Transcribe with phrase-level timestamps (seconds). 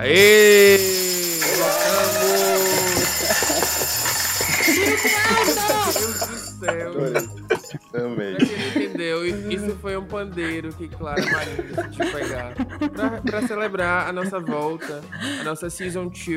[0.00, 0.78] Aê!
[1.58, 2.20] Voltamos!
[4.68, 6.92] Meu Deus do céu.
[7.92, 8.36] Também.
[8.36, 12.54] Pra quem entendeu, isso foi um pandeiro que Clara Marinho decidiu pegar
[13.00, 15.00] pra, pra celebrar a nossa volta,
[15.40, 16.28] a nossa Season 2,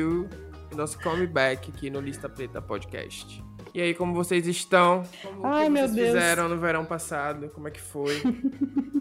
[0.72, 3.42] o nosso comeback aqui no Lista Preta Podcast.
[3.74, 5.02] E aí, como vocês estão?
[5.22, 6.08] Como Ai, que meu vocês Deus.
[6.14, 7.48] fizeram no verão passado?
[7.50, 8.22] Como é que foi?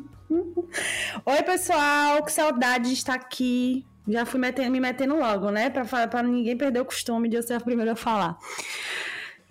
[1.26, 3.86] Oi, pessoal, que saudade de estar aqui.
[4.08, 5.70] Já fui metendo- me metendo logo, né?
[5.70, 8.38] Pra, pra ninguém perder o costume de eu ser a primeira a falar.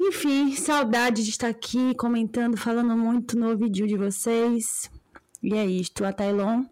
[0.00, 4.90] Enfim, saudade de estar aqui comentando, falando muito no ouvido de vocês.
[5.42, 6.64] E é isto, a Tailon.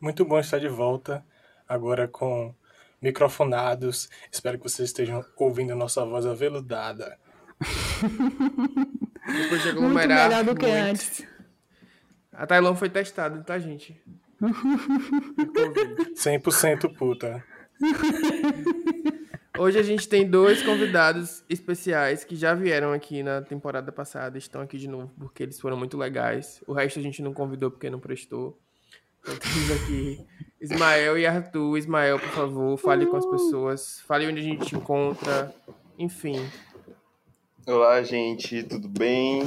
[0.00, 1.22] Muito bom estar de volta,
[1.68, 2.54] agora com
[3.02, 4.08] microfonados.
[4.32, 7.18] Espero que vocês estejam ouvindo a nossa voz aveludada.
[9.26, 10.78] Depois de Muito melhor do que muito.
[10.78, 11.26] antes.
[12.32, 14.00] A Tailon foi testada, tá, gente?
[14.40, 16.14] Do Covid.
[16.14, 17.44] 100% puta.
[19.58, 24.62] Hoje a gente tem dois convidados especiais que já vieram aqui na temporada passada, estão
[24.62, 26.64] aqui de novo porque eles foram muito legais.
[26.66, 28.58] O resto a gente não convidou porque não prestou.
[29.22, 30.26] Então temos aqui
[30.60, 31.76] Ismael e Arthur.
[31.78, 35.54] Ismael, por favor, fale com as pessoas, fale onde a gente te encontra,
[35.98, 36.36] enfim.
[37.66, 39.42] Olá, gente, tudo bem?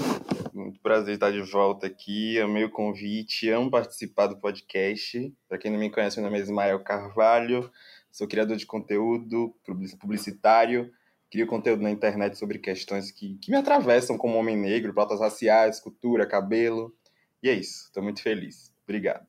[0.53, 2.39] Muito prazer estar de volta aqui.
[2.39, 5.33] Amei o convite, amo participar do podcast.
[5.49, 7.69] Para quem não me conhece, meu nome é Ismael Carvalho,
[8.11, 10.91] sou criador de conteúdo, publici- publicitário,
[11.29, 15.79] crio conteúdo na internet sobre questões que, que me atravessam como homem negro, pautas raciais,
[15.79, 16.95] cultura, cabelo.
[17.41, 18.71] E é isso, estou muito feliz.
[18.87, 19.25] Obrigado.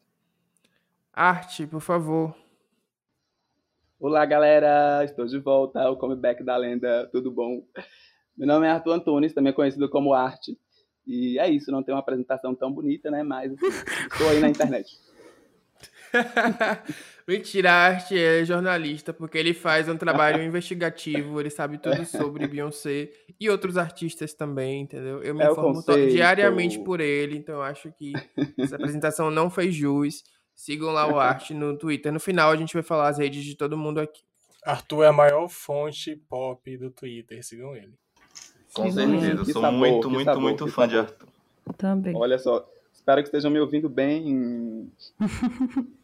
[1.17, 2.35] Arte, por favor.
[4.01, 5.05] Olá, galera!
[5.05, 7.65] Estou de volta, o comeback da lenda, tudo bom?
[8.37, 10.59] Meu nome é Arthur Antunes, também conhecido como Arte.
[11.07, 13.23] E é isso, não tem uma apresentação tão bonita, né?
[13.23, 13.67] Mas assim,
[14.11, 14.91] estou aí na internet.
[17.29, 22.49] Mentira, a Arte é jornalista porque ele faz um trabalho investigativo, ele sabe tudo sobre
[22.49, 25.23] Beyoncé e outros artistas também, entendeu?
[25.23, 25.81] Eu me É informo
[26.11, 28.13] diariamente por ele, então eu acho que
[28.59, 30.25] essa apresentação não fez jus.
[30.55, 32.13] Sigam lá o Arte no Twitter.
[32.13, 34.23] No final a gente vai falar as redes de todo mundo aqui.
[34.65, 37.93] Arthur é a maior fonte pop do Twitter, sigam ele.
[38.73, 41.11] Com certeza, que sou sabor, muito, muito, sabor, muito fã de sabor.
[41.11, 41.29] Arthur.
[41.77, 42.17] Também.
[42.17, 44.91] Olha só, espero que estejam me ouvindo bem.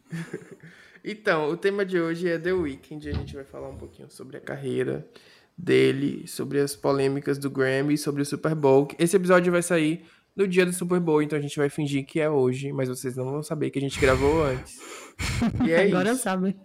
[1.03, 3.09] Então, o tema de hoje é The Weeknd.
[3.09, 5.07] A gente vai falar um pouquinho sobre a carreira
[5.57, 8.87] dele, sobre as polêmicas do Grammy, sobre o Super Bowl.
[8.99, 12.19] Esse episódio vai sair no dia do Super Bowl, então a gente vai fingir que
[12.19, 14.79] é hoje, mas vocês não vão saber que a gente gravou antes.
[15.65, 16.21] E é Agora isso.
[16.23, 16.55] sabe.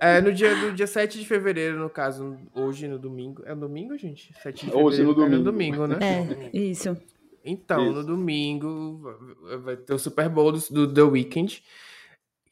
[0.00, 3.42] É, no dia do dia 7 de fevereiro, no caso, hoje no domingo.
[3.44, 4.32] É no domingo, gente?
[4.42, 5.86] 7 de Hoje, fevereiro no cai domingo.
[5.86, 5.96] né?
[6.52, 6.96] É, isso.
[7.44, 7.92] Então, Isso.
[7.92, 11.62] no domingo va- vai ter o Super Bowl do, do The Weeknd.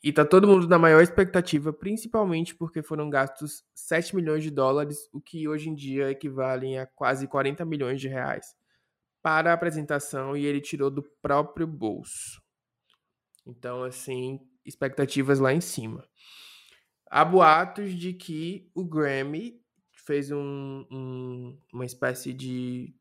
[0.04, 5.08] E tá todo mundo na maior expectativa, principalmente porque foram gastos 7 milhões de dólares,
[5.10, 8.54] o que hoje em dia equivalem a quase 40 milhões de reais,
[9.22, 12.40] para a apresentação e ele tirou do próprio bolso.
[13.46, 16.06] Então, assim, expectativas lá em cima.
[17.10, 19.60] Há boatos de que o Grammy
[20.06, 22.94] fez um- um- uma espécie de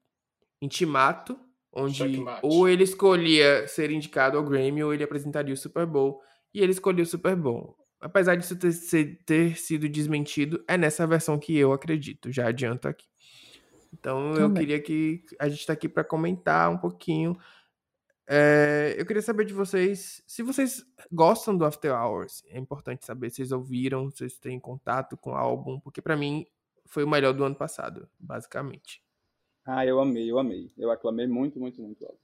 [0.61, 1.39] intimato,
[1.73, 2.41] onde Checkmate.
[2.43, 6.21] ou ele escolhia ser indicado ao Grammy ou ele apresentaria o Super Bowl,
[6.53, 7.77] e ele escolheu o Super Bowl.
[7.99, 8.73] Apesar disso ter,
[9.25, 13.05] ter sido desmentido, é nessa versão que eu acredito, já adianto aqui.
[13.93, 17.37] Então eu queria que a gente está aqui para comentar um pouquinho.
[18.27, 22.43] É, eu queria saber de vocês se vocês gostam do After Hours.
[22.47, 26.15] É importante saber se vocês ouviram, se vocês têm contato com o álbum, porque para
[26.15, 26.45] mim
[26.85, 29.03] foi o melhor do ano passado, basicamente.
[29.65, 30.71] Ah, eu amei, eu amei.
[30.77, 32.05] Eu aclamei muito, muito, muito.
[32.05, 32.17] alto.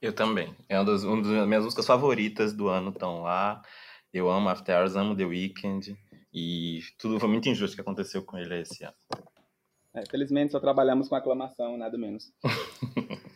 [0.00, 0.54] Eu também.
[0.68, 3.62] É uma das, uma das minhas músicas favoritas do ano estão lá.
[4.12, 5.96] Eu amo After Hours, amo The Weeknd.
[6.34, 8.94] E tudo foi muito injusto que aconteceu com ele esse ano.
[9.94, 12.32] É, felizmente só trabalhamos com aclamação, nada menos.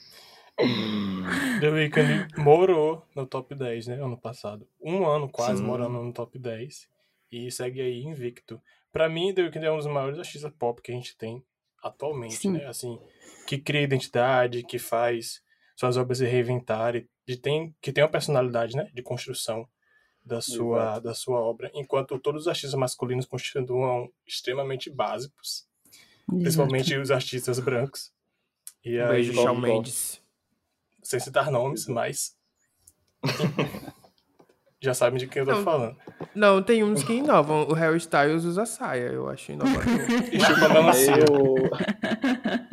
[1.60, 4.02] The Weeknd morou no top 10, né?
[4.02, 4.66] Ano passado.
[4.80, 5.64] Um ano quase Sim.
[5.64, 6.88] morando no top 10.
[7.30, 8.60] E segue aí invicto.
[8.90, 11.44] Pra mim, The Weeknd é um dos maiores artistas pop que a gente tem
[11.82, 12.52] atualmente, Sim.
[12.52, 12.66] né?
[12.66, 12.98] Assim,
[13.46, 15.42] que cria identidade, que faz
[15.76, 18.88] suas obras se reinventarem, de tem, que tem uma personalidade, né?
[18.94, 19.68] De construção
[20.24, 21.00] da sua, Exato.
[21.02, 21.70] da sua obra.
[21.74, 25.68] Enquanto todos os artistas masculinos continuam extremamente básicos.
[26.26, 28.10] Principalmente os artistas brancos.
[28.84, 29.60] E Um aí, beijo, Shawn.
[29.60, 30.20] Mendes.
[31.02, 31.94] sem citar nomes, Exato.
[31.94, 32.36] mas
[34.80, 35.62] já sabem de quem eu tô Não.
[35.64, 35.96] falando.
[36.34, 37.66] Não, tem uns que inovam.
[37.68, 39.82] O Harry Styles usa saia, eu acho inovador.
[40.32, 41.14] E chupa melancia.
[41.18, 41.54] Eu...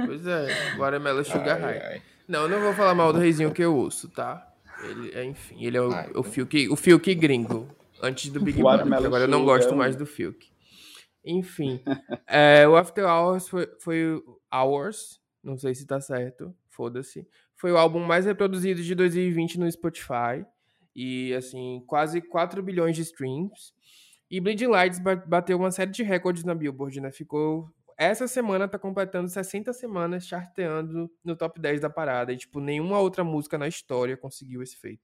[0.06, 1.88] pois é, Watermelon Sugar Ai, High.
[1.94, 2.02] ai.
[2.28, 4.48] Não, não vou falar mal do reizinho que eu ouço, tá?
[4.84, 7.70] Ele, é, enfim, ele é o, Ai, o Fiuk, o Fiuk gringo.
[8.02, 10.52] Antes do Big Brother, agora eu não gosto mais do Fiuk.
[11.26, 11.82] Enfim,
[12.28, 14.22] é, o After Hours foi, foi
[14.54, 17.26] Hours, não sei se tá certo, foda-se.
[17.56, 20.46] Foi o álbum mais reproduzido de 2020 no Spotify.
[20.96, 23.74] E, assim, quase 4 bilhões de streams.
[24.30, 27.12] E Bleeding Lights ba- bateu uma série de recordes na Billboard, né?
[27.12, 27.70] Ficou.
[27.98, 32.34] Essa semana tá completando 60 semanas charteando no top 10 da parada.
[32.34, 35.02] E, tipo, nenhuma outra música na história conseguiu esse feito.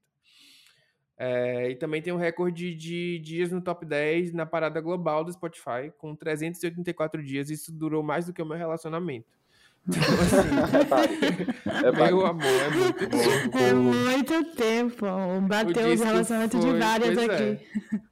[1.22, 5.34] É, e também tem um recorde de dias no top 10 na parada global do
[5.34, 7.50] Spotify, com 384 dias.
[7.50, 9.28] Isso durou mais do que o meu relacionamento.
[9.86, 11.16] Então, assim, Repare.
[11.84, 12.14] Repare.
[12.14, 13.58] meu amor, é muito tempo.
[13.58, 15.06] É muito tempo.
[15.48, 17.44] Bateu os relacionamentos de foi- várias pois aqui.
[17.44, 18.10] é.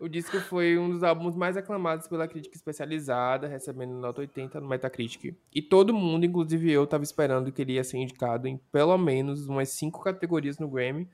[0.00, 4.68] O disco foi um dos álbuns mais aclamados pela crítica especializada, recebendo nota 80 no
[4.68, 5.34] Metacritic.
[5.52, 9.48] E todo mundo, inclusive eu, tava esperando que ele ia ser indicado em pelo menos
[9.48, 11.08] umas cinco categorias no Grammy.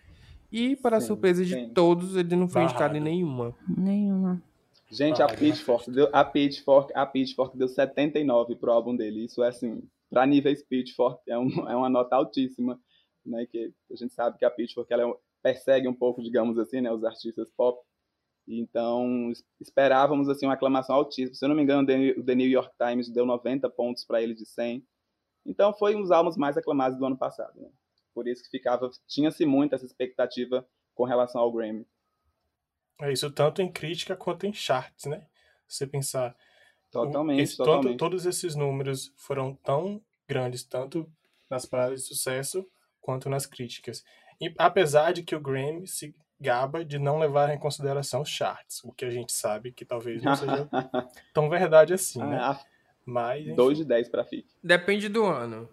[0.57, 1.69] E, para a Sim, surpresa de sim.
[1.75, 3.05] todos, ele não foi indicado em Barrado.
[3.11, 3.55] nenhuma.
[3.69, 4.43] Nenhuma.
[4.91, 9.25] Gente, a Ah, Pitchfork, deu, a, Pitchfork, a Pitchfork deu 79 pro álbum dele.
[9.25, 12.79] Isso é assim, pra níveis Pitchfork, é, um, é uma nota altíssima,
[13.27, 13.47] né?
[13.47, 16.91] Que a gente sabe que a Pitchfork ela é persegue um pouco, digamos assim, né,
[16.93, 17.79] os artistas pop.
[18.47, 21.35] Então, es- esperávamos assim uma aclamação altíssima.
[21.35, 24.05] Se eu não me engano, o The- o The New York Times deu 90 pontos
[24.05, 24.85] para ele de 100.
[25.47, 27.69] Então, foi um dos álbuns mais aclamados do ano passado, né?
[28.15, 31.87] Por isso que ficava, tinha-se muito essa expectativa com relação ao Grammy.
[33.01, 35.27] É isso, tanto em crítica quanto em charts, né?
[35.67, 36.37] Se você pensar.
[36.91, 37.99] Totalmente, esse- todo- totalmente.
[37.99, 41.11] todos esses números foram tão grandes, tanto
[41.51, 42.65] nas paradas de sucesso
[43.01, 44.05] quanto nas críticas.
[44.41, 48.83] E apesar de que o Grammy se gaba de não levar em consideração os charts,
[48.85, 50.69] o que a gente sabe que talvez não seja
[51.35, 52.39] tão verdade assim, né?
[52.41, 52.61] Ah,
[53.05, 53.55] Mas, enfim.
[53.57, 54.47] 2 de 10 pra FIC.
[54.63, 55.69] Depende do ano.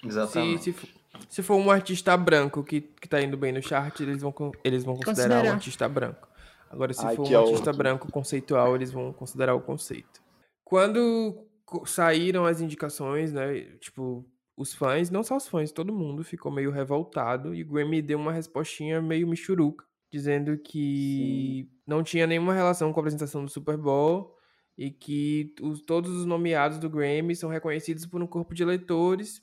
[0.00, 0.62] Se, Exatamente.
[0.64, 0.88] se, for-
[1.28, 4.34] se for um artista branco que, que tá indo bem no chart, eles vão,
[4.64, 5.44] eles vão considerar, Considerar.
[5.50, 6.28] um artista branco.
[6.70, 7.76] Agora, se Ai, for um artista ótimo.
[7.76, 10.20] branco conceitual, eles vão considerar o conceito.
[10.64, 11.46] Quando
[11.84, 13.60] saíram as indicações, né?
[13.80, 14.24] Tipo,
[14.56, 18.18] os fãs, não só os fãs, todo mundo ficou meio revoltado e o Grammy deu
[18.18, 23.76] uma respostinha meio michuruca, dizendo que não tinha nenhuma relação com a apresentação do Super
[23.76, 24.34] Bowl
[24.76, 29.40] e que os- todos os nomeados do Grammy são reconhecidos por um corpo de eleitores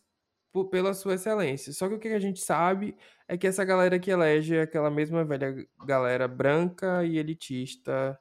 [0.70, 1.72] pela sua excelência.
[1.74, 2.96] Só que o que a gente sabe
[3.28, 5.56] é que essa galera que elege é aquela mesma velha
[5.86, 8.20] galera branca e elitista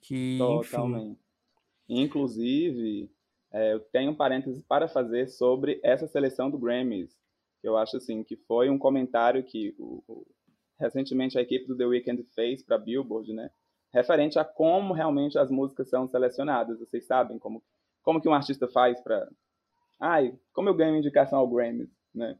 [0.00, 1.20] que, enfim, Totalmente.
[1.88, 3.10] Inclusive,
[3.52, 7.16] é, eu tenho um parênteses para fazer sobre essa seleção do Grammys.
[7.62, 10.26] Eu acho assim que foi um comentário que o- o-
[10.78, 13.50] recentemente a equipe do The Weeknd fez para Billboard, né?
[13.92, 16.78] Referente a como realmente as músicas são selecionadas.
[16.78, 17.62] Vocês sabem como
[18.02, 19.28] como que um artista faz para
[20.00, 22.36] Ai, como eu ganho indicação ao Grammy, né?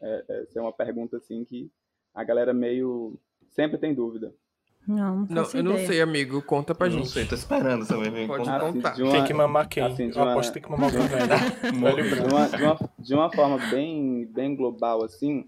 [0.00, 1.70] É, essa é uma pergunta assim que
[2.14, 3.18] a galera meio
[3.50, 4.32] sempre tem dúvida.
[4.86, 6.40] Não, não, Não, eu não sei, amigo.
[6.40, 7.08] Conta pra Não gente.
[7.10, 8.10] sei, tô esperando também.
[8.10, 8.60] me Pode contar.
[8.60, 8.90] contar.
[8.94, 9.82] de uma- Tem que mamar quem?
[9.82, 11.80] assim, de Eu uma- aposto que tem que mamar velho.
[11.80, 15.46] velho de uma, de uma, de uma forma bem, bem global assim,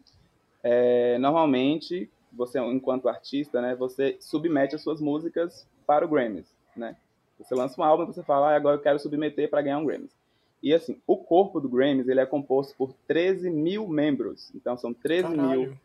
[0.63, 6.97] é, normalmente você enquanto artista, né, você submete as suas músicas para o Grammys, né?
[7.39, 9.87] Você lança um álbum e você fala, ah, agora eu quero submeter para ganhar um
[9.87, 10.15] Grammys.
[10.63, 14.51] E assim, o corpo do Grammys ele é composto por 13 mil membros.
[14.55, 15.81] Então são 13 mil Caralho.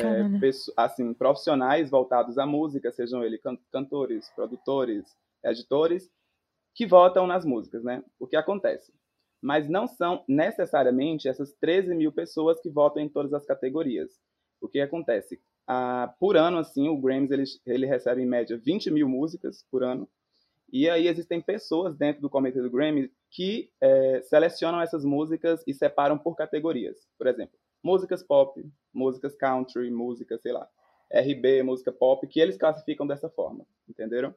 [0.00, 0.40] Caralho.
[0.40, 5.04] pesso- assim, profissionais voltados à música, sejam eles can- cantores, produtores,
[5.44, 6.10] editores,
[6.74, 8.02] que votam nas músicas, né?
[8.18, 8.92] O que acontece?
[9.40, 14.10] Mas não são necessariamente essas 13 mil pessoas que votam em todas as categorias.
[14.60, 15.40] O que acontece?
[15.66, 19.82] Ah, por ano, assim, o Grammys ele, ele recebe em média 20 mil músicas por
[19.82, 20.08] ano.
[20.72, 25.72] E aí existem pessoas dentro do comitê do Grammy que eh, selecionam essas músicas e
[25.72, 27.06] separam por categorias.
[27.16, 30.68] Por exemplo, músicas pop, músicas country, músicas, sei lá,
[31.12, 34.34] RB, música pop, que eles classificam dessa forma, entenderam?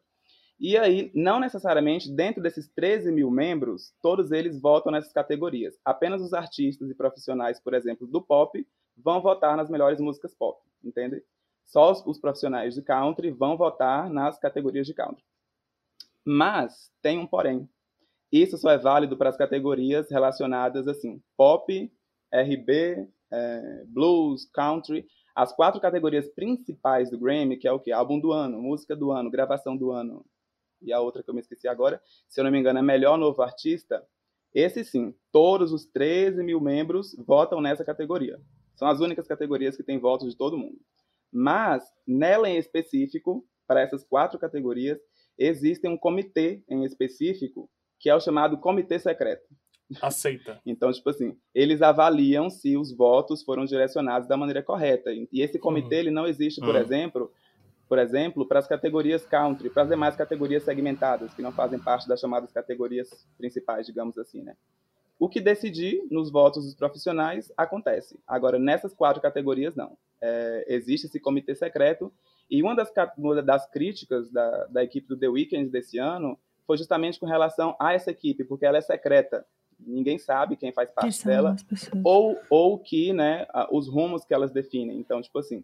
[0.59, 5.79] E aí, não necessariamente dentro desses 13 mil membros, todos eles votam nessas categorias.
[5.86, 8.67] Apenas os artistas e profissionais, por exemplo, do pop,
[8.98, 11.24] vão votar nas melhores músicas pop, entende?
[11.63, 15.24] Só os, os profissionais de country vão votar nas categorias de country.
[16.31, 17.67] Mas tem um porém.
[18.31, 21.91] Isso só é válido para as categorias relacionadas assim, pop,
[22.31, 27.91] RB, eh, blues, country, as quatro categorias principais do Grammy, que é o que?
[27.91, 30.24] Álbum do ano, música do ano, gravação do ano,
[30.79, 33.17] e a outra que eu me esqueci agora, se eu não me engano, é melhor
[33.17, 34.05] novo artista.
[34.53, 38.39] Esse sim, todos os 13 mil membros votam nessa categoria.
[38.75, 40.79] São as únicas categorias que têm votos de todo mundo.
[41.31, 45.00] Mas, nela em específico, para essas quatro categorias,
[45.39, 47.69] existe um comitê em específico,
[48.00, 49.48] que é o chamado Comitê Secreto.
[50.01, 50.62] Aceita.
[50.65, 55.10] Então, tipo assim, eles avaliam se os votos foram direcionados da maneira correta.
[55.12, 56.01] E esse comitê, Uhum.
[56.01, 56.81] ele não existe, por Uhum.
[56.81, 57.31] exemplo,
[57.88, 62.08] por exemplo, para as categorias country, para as demais categorias segmentadas, que não fazem parte
[62.08, 64.55] das chamadas categorias principais, digamos assim, né?
[65.17, 68.17] O que decidir nos votos dos profissionais acontece.
[68.27, 69.98] Agora, nessas quatro categorias, não.
[70.22, 72.13] É, existe esse comitê secreto,
[72.50, 76.77] e uma das, uma das críticas da, da equipe do The Weeknd desse ano foi
[76.77, 79.46] justamente com relação a essa equipe, porque ela é secreta.
[79.79, 81.56] Ninguém sabe quem faz parte dela
[82.03, 85.00] ou, ou que né, os rumos que elas definem.
[85.00, 85.63] Então, tipo assim,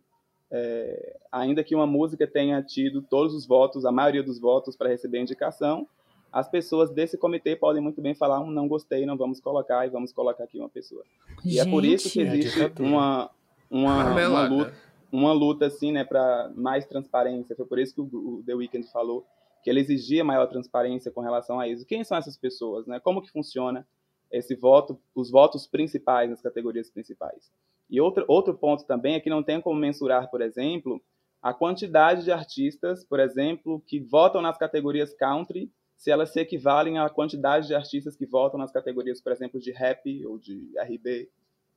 [0.50, 4.89] é, ainda que uma música tenha tido todos os votos, a maioria dos votos para
[4.89, 5.88] receber a indicação,
[6.32, 9.89] as pessoas desse comitê podem muito bem falar, um, não gostei, não vamos colocar e
[9.89, 11.04] vamos colocar aqui uma pessoa.
[11.44, 12.89] E é por isso que Gente, É existe ditadura.
[12.89, 13.30] uma,
[13.70, 14.74] uma, uma luta
[15.12, 17.55] uma luta assim, né, para mais transparência.
[17.55, 19.25] Foi por isso que o, o The Weeknd falou
[19.63, 21.85] que ele exigia maior transparência com relação a isso.
[21.85, 23.00] Quem são essas pessoas, né?
[23.00, 23.88] Como que funciona
[24.31, 27.51] esse voto, os votos principais nas categorias principais?
[27.89, 31.01] E outro outro ponto também é que não tem como mensurar, por exemplo,
[31.41, 37.00] a quantidade de artistas, por exemplo, que votam nas categorias country, se elas se equivalem
[37.00, 41.29] à quantidade de artistas que votam nas categorias, por exemplo, de rap ou de RB.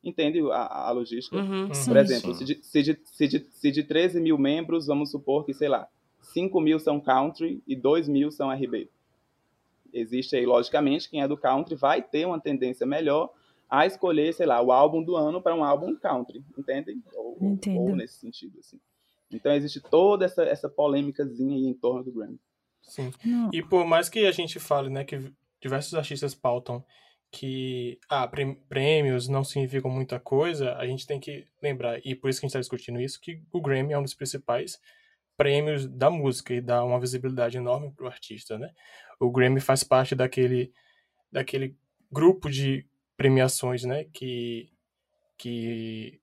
[0.02, 1.37] Entende a, a logística?
[1.37, 1.73] Uhum.
[1.75, 1.90] Sim.
[1.90, 5.45] Por exemplo, se de, se, de, se, de, se de 13 mil membros, vamos supor
[5.45, 5.88] que, sei lá,
[6.21, 8.88] 5 mil são country e 2 mil são RB.
[9.93, 13.33] Existe aí, logicamente, quem é do country vai ter uma tendência melhor
[13.69, 17.02] a escolher, sei lá, o álbum do ano para um álbum country, entendem?
[17.14, 17.37] Ou,
[17.76, 18.81] ou nesse sentido, assim.
[19.31, 22.40] Então existe toda essa, essa polêmicazinha aí em torno do Grammy.
[22.83, 23.12] Sim.
[23.25, 23.50] Não.
[23.52, 26.83] E por mais que a gente fale, né, que diversos artistas pautam
[27.30, 32.30] que ah, prê- prêmios não significam muita coisa, a gente tem que lembrar, e por
[32.30, 34.80] isso que a gente está discutindo isso, que o Grammy é um dos principais
[35.37, 38.70] prêmios da música e dá uma visibilidade enorme pro artista, né?
[39.20, 40.73] O Grammy faz parte daquele,
[41.30, 41.76] daquele
[42.11, 44.70] grupo de premiações, né, que,
[45.37, 46.20] que,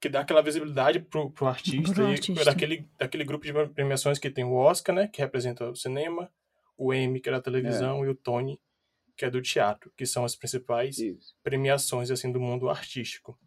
[0.00, 2.44] que dá aquela visibilidade pro, pro artista, Pro e artista.
[2.44, 6.30] daquele, daquele grupo de premiações que tem o Oscar, né, que representa o cinema,
[6.76, 8.60] o Emmy, que é da televisão, e o Tony,
[9.16, 11.34] que é do teatro, que são as principais Isso.
[11.42, 13.38] premiações assim do mundo artístico.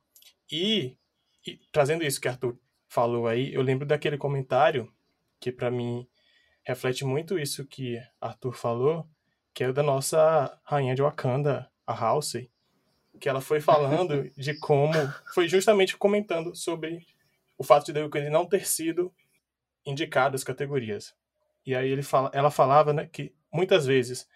[0.52, 0.98] E,
[1.46, 2.58] e trazendo isso que Arthur
[2.88, 4.92] falou aí, eu lembro daquele comentário
[5.40, 6.08] que pra mim
[6.64, 9.08] reflete muito isso que Arthur falou,
[9.54, 12.52] que é da nossa rainha de Wakanda, a Halsey,
[13.20, 14.94] que ela foi falando de como
[15.34, 17.06] foi justamente comentando sobre
[17.58, 19.14] o fato de Weeknd não ter sido
[19.86, 21.16] indicado às categorias.
[21.66, 24.28] E aí ele fala, ela falava, né, que muitas vezes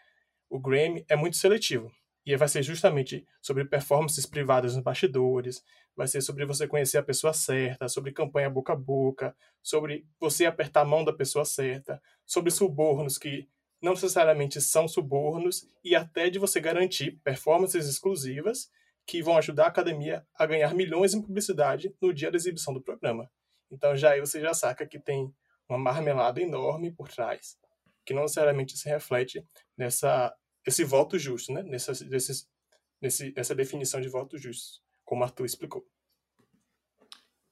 [0.52, 1.90] o Grammy é muito seletivo.
[2.24, 5.64] E vai ser justamente sobre performances privadas nos bastidores,
[5.96, 10.46] vai ser sobre você conhecer a pessoa certa, sobre campanha boca a boca, sobre você
[10.46, 13.50] apertar a mão da pessoa certa, sobre subornos que
[13.82, 18.70] não necessariamente são subornos e até de você garantir performances exclusivas
[19.08, 22.82] que vão ajudar a academia a ganhar milhões em publicidade no dia da exibição do
[22.82, 23.28] programa.
[23.72, 25.34] Então já aí você já saca que tem
[25.68, 27.58] uma marmelada enorme por trás,
[28.06, 29.44] que não necessariamente se reflete
[29.76, 30.32] nessa
[30.66, 31.64] esse voto justo, né?
[31.64, 32.48] Nessa, desses,
[33.02, 35.86] nesse, nessa definição de voto justo, como Arthur explicou.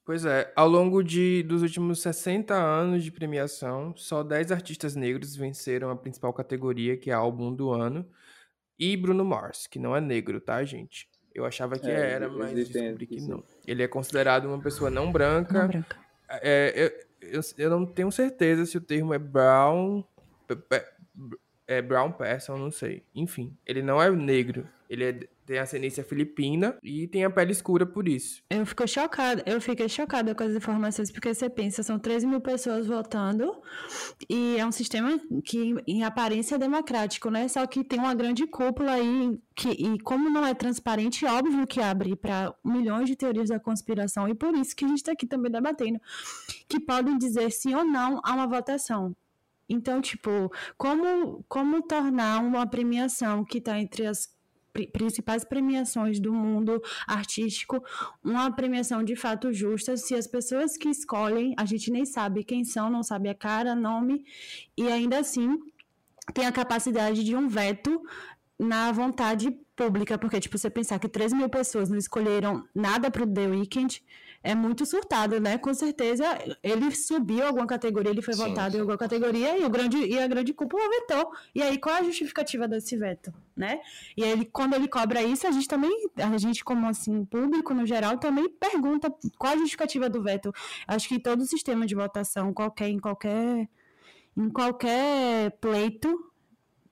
[0.05, 5.35] Pois é, ao longo de, dos últimos 60 anos de premiação, só 10 artistas negros
[5.35, 8.09] venceram a principal categoria, que é álbum do ano,
[8.79, 11.07] e Bruno Mars, que não é negro, tá, gente?
[11.35, 13.43] Eu achava que É, era, mas descobri que não.
[13.67, 15.53] Ele é considerado uma pessoa não branca.
[15.53, 15.97] Não, branca.
[16.27, 16.73] É,
[17.21, 20.03] eu, eu, eu não tenho certeza se o termo é brown.
[21.69, 23.03] É brown person, não sei.
[23.13, 24.67] Enfim, ele não é negro.
[24.89, 28.41] Ele é- tem ascendência filipina e tem a pele escura por isso.
[28.49, 32.41] Eu fico chocada, eu fiquei chocada com as informações, porque você pensa, são 13 mil
[32.41, 33.55] pessoas votando,
[34.27, 37.47] e é um sistema que, em aparência, é democrático, né?
[37.47, 41.79] Só que tem uma grande cúpula aí, que, e como não é transparente, óbvio que
[41.79, 45.27] abre para milhões de teorias da conspiração, e por isso que a gente está aqui
[45.27, 45.99] também debatendo,
[46.67, 49.15] que podem dizer sim ou não a uma votação.
[49.69, 54.33] Então, tipo, como, como tornar uma premiação que está entre as
[54.73, 57.83] pri- principais premiações do mundo artístico
[58.23, 59.95] uma premiação de fato justa?
[59.95, 63.75] Se as pessoas que escolhem, a gente nem sabe quem são, não sabe a cara,
[63.75, 64.25] nome,
[64.75, 65.59] e ainda assim
[66.33, 68.01] tem a capacidade de um veto
[68.57, 73.25] na vontade pública, porque, tipo, você pensar que 3 mil pessoas não escolheram nada pro
[73.25, 74.03] The Weeknd,
[74.41, 75.57] é muito surtado, né?
[75.57, 76.25] Com certeza
[76.63, 78.77] ele subiu alguma categoria, ele foi sim, votado sim.
[78.77, 81.31] em alguma categoria e, o grande, e a grande cúpula vetou.
[81.53, 83.81] E aí, qual é a justificativa desse veto, né?
[84.15, 87.85] E ele, quando ele cobra isso, a gente também, a gente como assim, público no
[87.85, 90.53] geral, também pergunta qual a justificativa do veto.
[90.87, 93.67] Acho que todo sistema de votação, qualquer, em qualquer,
[94.37, 96.31] em qualquer pleito,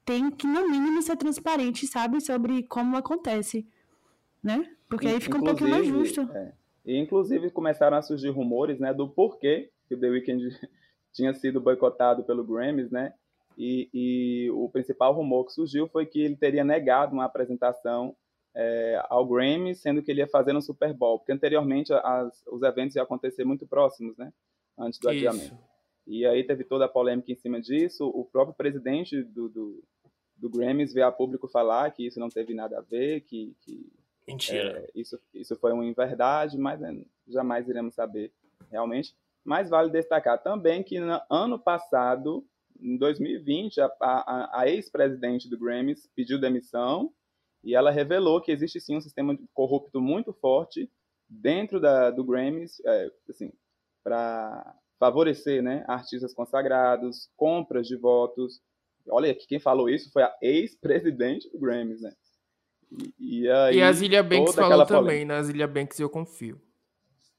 [0.04, 3.66] tem que, no mínimo, ser transparente, sabe, sobre como acontece,
[4.44, 4.70] né?
[4.90, 6.22] Porque aí fica um pouquinho mais justo.
[6.34, 6.57] É.
[6.88, 10.48] E, inclusive, começaram a surgir rumores né, do porquê que o The Weeknd
[11.14, 13.14] tinha sido boicotado pelo Grammys, né?
[13.58, 18.16] E, e, o principal rumor que surgiu foi que ele teria negado uma apresentação
[18.56, 22.62] é, ao Grammy, sendo que ele ia fazer no Super Bowl, porque anteriormente as, os
[22.62, 24.32] eventos iam acontecer muito próximos, né?
[24.78, 25.28] Antes do Isso.
[25.28, 25.58] adiamento.
[26.06, 28.08] E aí teve toda a polêmica em cima disso.
[28.08, 29.84] O próprio presidente do, do,
[30.38, 33.92] do Grammys veio a público falar que isso não teve nada a ver, que, que
[34.28, 34.80] Mentira.
[34.80, 38.34] É, isso, isso foi uma inverdade, mas né, jamais iremos saber
[38.70, 39.16] realmente.
[39.44, 42.46] Mas vale destacar também que no ano passado,
[42.80, 47.14] em 2020, a, a, a ex-presidente do Grammys pediu demissão
[47.64, 50.92] e ela revelou que existe sim um sistema corrupto muito forte
[51.30, 53.52] dentro da, do Grammys, é, assim,
[54.04, 58.62] para favorecer né, artistas consagrados, compras de votos.
[59.10, 62.14] Olha quem falou isso foi a ex-presidente do Grammys, né?
[62.92, 66.60] E, e, aí, e a Zilia Banks falou também, na Zilia Banks eu confio.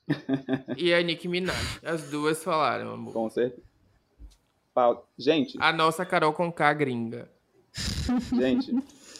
[0.76, 1.81] e a Nicki Minaj.
[1.83, 3.12] As duas falaram, amor.
[3.12, 3.69] Com certeza.
[5.19, 5.59] Gente.
[5.61, 7.28] A nossa Carol com K gringa.
[8.33, 8.73] Gente.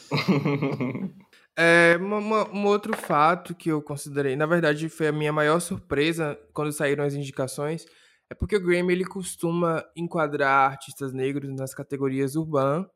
[1.55, 6.39] é, uma, um outro fato que eu considerei, na verdade, foi a minha maior surpresa
[6.53, 7.85] quando saíram as indicações,
[8.29, 12.89] é porque o Grammy ele costuma enquadrar artistas negros nas categorias urban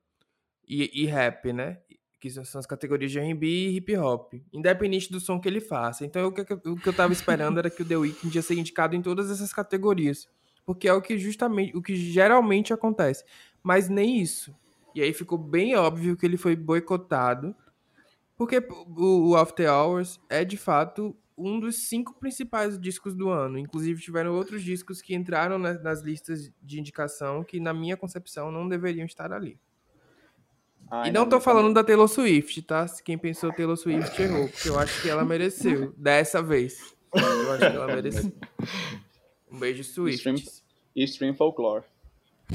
[0.67, 1.79] e, e rap, né?
[2.23, 6.05] Que são as categorias de R&B e hip hop, independente do som que ele faça.
[6.05, 8.57] Então, o que, o que eu tava esperando era que o The Weeknd ia ser
[8.57, 10.29] indicado em todas essas categorias,
[10.65, 13.25] porque é o que justamente, o que geralmente acontece.
[13.61, 14.55] Mas nem isso.
[14.95, 17.53] E aí ficou bem óbvio que ele foi boicotado,
[18.37, 18.65] porque
[18.95, 23.57] o After Hours é de fato um dos cinco principais discos do ano.
[23.57, 28.65] Inclusive tiveram outros discos que entraram nas listas de indicação que, na minha concepção, não
[28.65, 29.59] deveriam estar ali.
[30.89, 31.73] Ai, e não, não tô falando também.
[31.73, 32.85] da Taylor Swift, tá?
[33.03, 35.93] Quem pensou Taylor Swift errou, porque eu acho que ela mereceu.
[35.97, 36.95] dessa vez.
[37.13, 38.31] Eu acho que ela mereceu.
[39.51, 40.17] Um beijo, Swift.
[40.17, 40.35] Stream,
[40.95, 41.83] stream Folklore.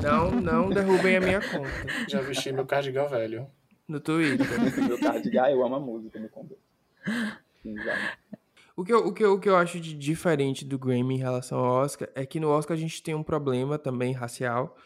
[0.02, 1.70] Não, não derrubem a minha conta.
[2.08, 3.46] Já vesti meu cardigan velho.
[3.86, 4.46] No Twitter.
[4.86, 6.54] meu cardigan, eu amo a música, me conta.
[8.76, 11.18] O que, eu, o, que eu, o que eu acho de diferente do Grammy em
[11.18, 14.76] relação ao Oscar é que no Oscar a gente tem um problema também racial,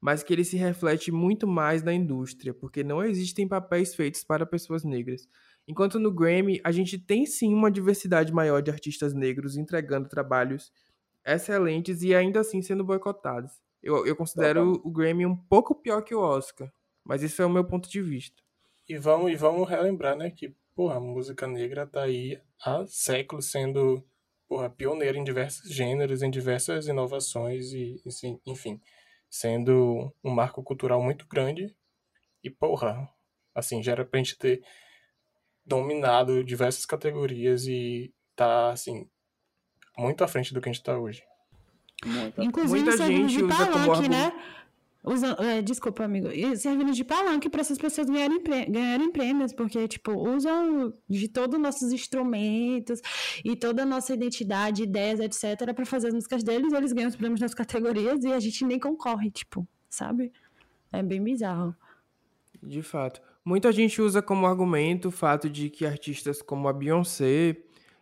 [0.00, 4.46] mas que ele se reflete muito mais na indústria, porque não existem papéis feitos para
[4.46, 5.28] pessoas negras.
[5.66, 10.72] Enquanto no Grammy, a gente tem sim uma diversidade maior de artistas negros entregando trabalhos
[11.26, 13.52] excelentes e ainda assim sendo boicotados.
[13.82, 16.72] Eu, eu considero o Grammy um pouco pior que o Oscar,
[17.04, 18.42] mas esse é o meu ponto de vista.
[18.88, 23.50] E vamos, e vamos relembrar, né, que porra, a música negra tá aí há séculos
[23.50, 24.02] sendo
[24.48, 28.00] porra, pioneira em diversos gêneros, em diversas inovações e,
[28.46, 28.80] enfim
[29.30, 31.74] sendo um marco cultural muito grande.
[32.42, 33.08] E, porra,
[33.54, 34.62] assim, já era pra gente ter
[35.64, 39.08] dominado diversas categorias e tá, assim,
[39.96, 41.22] muito à frente do que a gente tá hoje.
[42.38, 44.10] Inclusive, Muita gente usa como argumento...
[44.10, 44.32] né?
[45.02, 46.28] Usa, é, desculpa, amigo.
[46.56, 51.62] Servindo de palanque para essas pessoas ganharem, ganharem prêmios, porque, tipo, usam de todos os
[51.62, 53.00] nossos instrumentos
[53.44, 57.16] e toda a nossa identidade, ideias, etc., para fazer as músicas deles, eles ganham os
[57.16, 60.32] prêmios nas categorias e a gente nem concorre, tipo, sabe?
[60.92, 61.74] É bem bizarro.
[62.62, 63.22] De fato.
[63.44, 67.56] Muita gente usa como argumento o fato de que artistas como a Beyoncé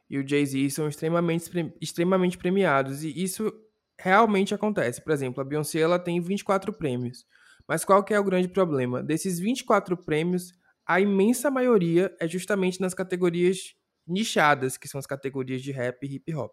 [0.08, 3.52] e o Jay-Z são extremamente, extremamente premiados, e isso
[3.98, 5.02] realmente acontece.
[5.02, 7.26] Por exemplo, a Beyoncé ela tem 24 prêmios.
[7.66, 9.02] Mas qual que é o grande problema?
[9.02, 10.52] Desses 24 prêmios,
[10.86, 13.74] a imensa maioria é justamente nas categorias
[14.06, 16.52] nichadas, que são as categorias de rap e hip hop.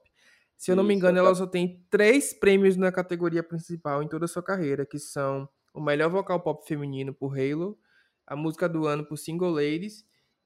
[0.57, 4.25] Se eu não me engano, ela só tem três prêmios na categoria principal em toda
[4.25, 7.77] a sua carreira, que são o melhor vocal pop feminino por Halo,
[8.25, 10.05] a música do ano por Single Ladies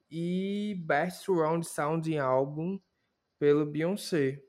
[0.10, 2.80] e Best Surround Sound Album
[3.38, 4.42] pelo Beyoncé.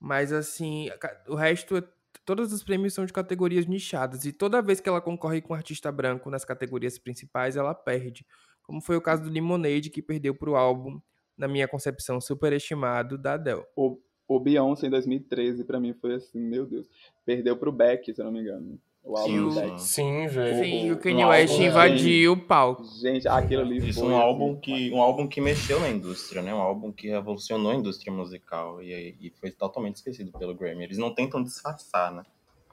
[0.00, 0.88] Mas assim,
[1.28, 1.84] o resto, é,
[2.24, 4.24] todos os prêmios são de categorias nichadas.
[4.24, 8.26] E toda vez que ela concorre com um artista branco nas categorias principais, ela perde.
[8.62, 11.00] Como foi o caso do Lemonade, que perdeu para o álbum,
[11.36, 13.64] na minha concepção, superestimado da Adele.
[13.76, 16.88] O, o Beyoncé em 2013, para mim, foi assim, meu Deus.
[17.26, 18.80] Perdeu para o Beck, se eu não me engano.
[19.02, 19.78] O Sim, álbum sim.
[19.78, 20.64] Sim, velho.
[20.64, 22.84] Sim, o- Kanye um West álbum, invadiu o palco.
[23.00, 26.42] Gente, aquilo ali Isso foi um assim, álbum que um álbum que mexeu na indústria,
[26.42, 26.54] né?
[26.54, 30.84] Um álbum que revolucionou a indústria musical e, e foi totalmente esquecido pelo Grammy.
[30.84, 32.22] Eles não tentam disfarçar, né?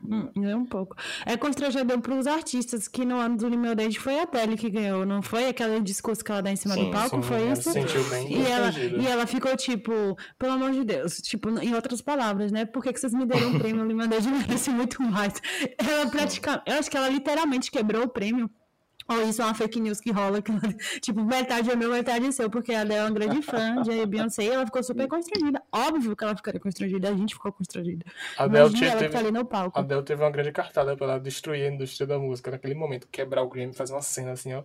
[0.04, 0.96] Hum, é um pouco.
[1.26, 5.06] É constrangedor para os artistas que no ano do Lemonade foi a Adele que ganhou,
[5.06, 5.48] não foi?
[5.48, 7.64] Aquele discurso que ela dá em cima Sim, do palco, Sim, foi isso?
[7.64, 11.74] se sentiu bem E ela, e ela ficou tipo, pelo amor de Deus, tipo, em
[11.74, 12.66] outras palavras, né?
[12.66, 13.84] Por que, que vocês me deram um prêmio?
[13.84, 15.34] O Lemonade merece muito mais.
[15.78, 18.50] Ela praticamente, eu acho que ela literalmente quebrou o prêmio.
[19.10, 20.52] Ou isso é uma fake news que rola, que
[21.00, 24.44] tipo, metade é meu, metade é seu, porque ela é uma grande fã de Beyoncé
[24.44, 25.62] e ela ficou super constrangida.
[25.72, 28.06] Óbvio que ela ficaria constrangida, a gente ficou constrangida.
[28.38, 29.78] A que teve, tá ali no palco.
[29.78, 33.08] a Adele teve uma grande cartada pra ela destruir a indústria da música naquele momento.
[33.12, 34.64] Quebrar o Grammy, fazer uma cena assim, ó.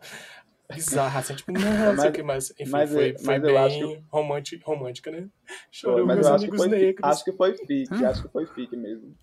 [0.73, 2.51] Bizarra, assim, tipo, não, não sei o Mas- que mais.
[2.59, 5.29] Enfim, mas foi, foi mas eu acho bem romântica, romântica, né?
[5.71, 7.11] Chorou mas meus eu acho que, amigos foi, negros.
[7.11, 9.15] acho que foi fique, acho que foi fique mesmo.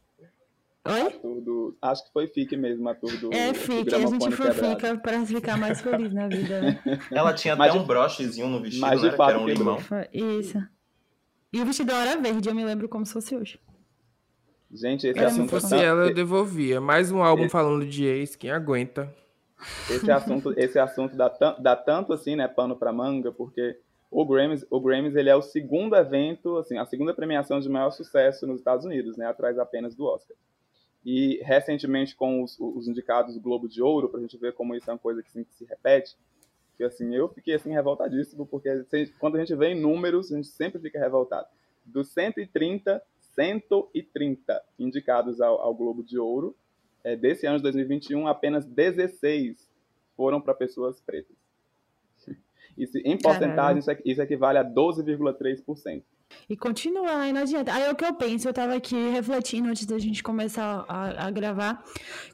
[0.92, 1.02] Oi?
[1.02, 4.00] A tour do, acho que foi fique mesmo a tour do É, do fica, a
[4.00, 4.54] gente quebrado.
[4.54, 6.80] fica pra ficar mais feliz na vida, né?
[7.12, 9.12] Ela tinha Mas até de- um brochezinho no vestido, mas de né?
[9.12, 9.80] Que fato era um limão.
[9.80, 10.58] Foi Isso.
[11.52, 13.60] E o vestido era verde, eu me lembro como se fosse hoje.
[14.72, 16.80] Gente, esse Era Se assunto, muito fosse tá- ela, eu devolvia.
[16.80, 19.14] Mais um álbum Esse- falando de ex, quem aguenta?
[19.90, 21.28] esse assunto, esse assunto dá,
[21.60, 23.78] dá tanto assim, né, pano pra manga, porque
[24.12, 27.90] o Grammys, o Grammys ele é o segundo evento, assim, a segunda premiação de maior
[27.92, 30.38] sucesso nos Estados Unidos, né, atrás apenas do Oscar.
[31.06, 34.90] E recentemente com os, os indicados do Globo de Ouro, pra gente ver como isso
[34.90, 36.16] é uma coisa que, assim, que se repete,
[36.78, 40.36] que assim, eu fiquei assim revoltadíssimo, porque se- quando a gente vê em números, a
[40.36, 41.48] gente sempre fica revoltado.
[41.86, 46.56] Dos 130, 130 indicados ao, ao Globo de Ouro,
[47.04, 49.70] é, desse ano de 2021, apenas 16
[50.16, 51.36] foram para pessoas pretas.
[52.78, 56.04] Isso, em porcentagem, isso, equi- isso equivale a 12,3%.
[56.50, 57.74] E continua, aí não adianta.
[57.74, 61.28] Aí é o que eu penso, eu tava aqui refletindo antes da gente começar a,
[61.28, 61.84] a gravar.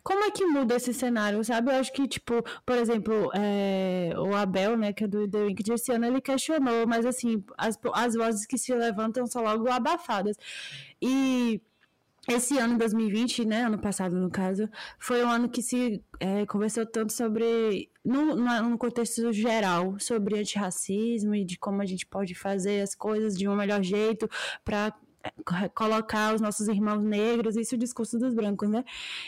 [0.04, 1.72] Como é que muda esse cenário, sabe?
[1.72, 5.74] Eu acho que, tipo, por exemplo, é, o Abel, né, que é do The Wicked,
[5.74, 10.38] esse ano ele questionou, mas assim, as, as vozes que se levantam são logo abafadas.
[11.02, 11.62] E
[12.28, 16.86] esse ano, 2020, né, ano passado no caso, foi um ano que se é, conversou
[16.86, 22.82] tanto sobre, no, no contexto geral, sobre antirracismo e de como a gente pode fazer
[22.82, 24.30] as coisas de um melhor jeito
[24.64, 24.94] para
[25.74, 28.84] colocar os nossos irmãos negros, isso é o discurso dos brancos, né?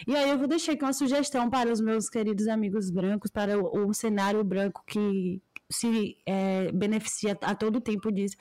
[0.07, 3.59] E aí eu vou deixar aqui uma sugestão para os meus queridos amigos brancos, para
[3.59, 8.37] o, o cenário branco que se é, beneficia a todo tempo disso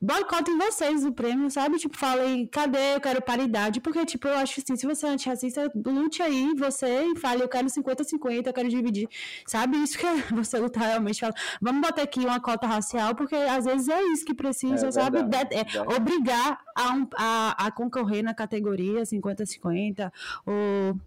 [0.00, 1.78] boicotem vocês o prêmio, sabe?
[1.78, 2.94] Tipo, falem, cadê?
[2.96, 3.80] Eu quero paridade.
[3.80, 7.48] Porque, tipo, eu acho assim, se você é antirracista, lute aí, você e fale, eu
[7.48, 9.08] quero 50-50, eu quero dividir.
[9.46, 9.78] Sabe?
[9.78, 11.20] Isso que você lutar realmente.
[11.20, 14.92] Fala, vamos botar aqui uma cota racial, porque às vezes é isso que precisa, É
[14.92, 15.18] sabe?
[15.18, 15.94] verdade, De- é, verdade.
[15.96, 20.12] obrigar a, um- a, a concorrer na categoria 50-50,
[20.44, 21.00] ou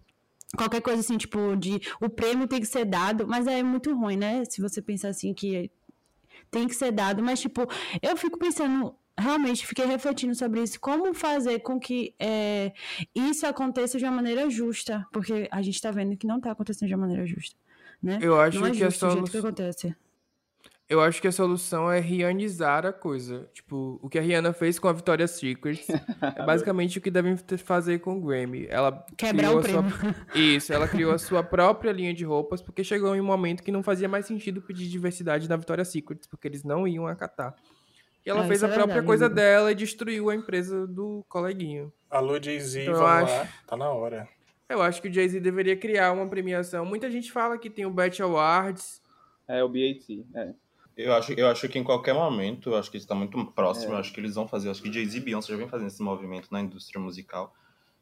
[0.56, 4.16] qualquer coisa assim, tipo, de o prêmio tem que ser dado, mas é muito ruim,
[4.16, 4.44] né?
[4.46, 5.70] Se você pensar assim que
[6.50, 7.66] tem que ser dado, mas tipo,
[8.02, 12.72] eu fico pensando, realmente fiquei refletindo sobre isso, como fazer com que é,
[13.14, 16.88] isso aconteça de uma maneira justa, porque a gente tá vendo que não tá acontecendo
[16.88, 17.56] de uma maneira justa,
[18.02, 18.18] né?
[18.20, 19.50] Eu acho não é que a justo o jeito que solução.
[19.50, 19.96] acontece.
[20.90, 23.48] Eu acho que a solução é rianizar a coisa.
[23.54, 25.86] Tipo, o que a Rihanna fez com a Victoria's Secret
[26.36, 28.66] é basicamente o que devem fazer com o Grammy.
[28.68, 30.14] Ela Quebrar o a sua- prêmio.
[30.34, 33.70] Isso, ela criou a sua própria linha de roupas, porque chegou em um momento que
[33.70, 37.54] não fazia mais sentido pedir diversidade na Victoria's Secret, porque eles não iam acatar.
[38.26, 39.40] E ela Ah, fez a é própria verdade, coisa amigo.
[39.40, 41.92] dela e destruiu a empresa do coleguinho.
[42.10, 43.48] Alô, Jay-Z, Então, eu vamos acho- lá.
[43.66, 44.28] Tá na hora.
[44.68, 46.84] Eu acho que o Jay-Z deveria criar uma premiação.
[46.84, 49.00] Muita gente fala que tem o Bet Awards.
[49.48, 50.24] É o BAT.
[50.34, 50.52] É.
[51.02, 53.92] Eu acho, eu acho que em qualquer momento, eu acho que isso está muito próximo,
[53.92, 53.94] É.
[53.94, 54.68] eu acho que eles vão fazer.
[54.68, 57.54] eu Acho que Jay-Z e Beyoncé já vem fazendo esse movimento na indústria musical.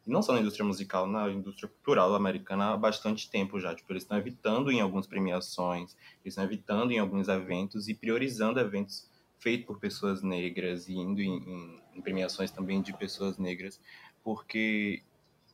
[0.07, 3.75] E não só na indústria musical, na indústria cultural americana há bastante tempo já.
[3.75, 8.59] Tipo, eles estão evitando em algumas premiações, eles estão evitando em alguns eventos e priorizando
[8.59, 9.09] eventos
[9.39, 13.81] feitos por pessoas negras e indo em, em- em premiações também de pessoas negras,
[14.25, 15.03] porque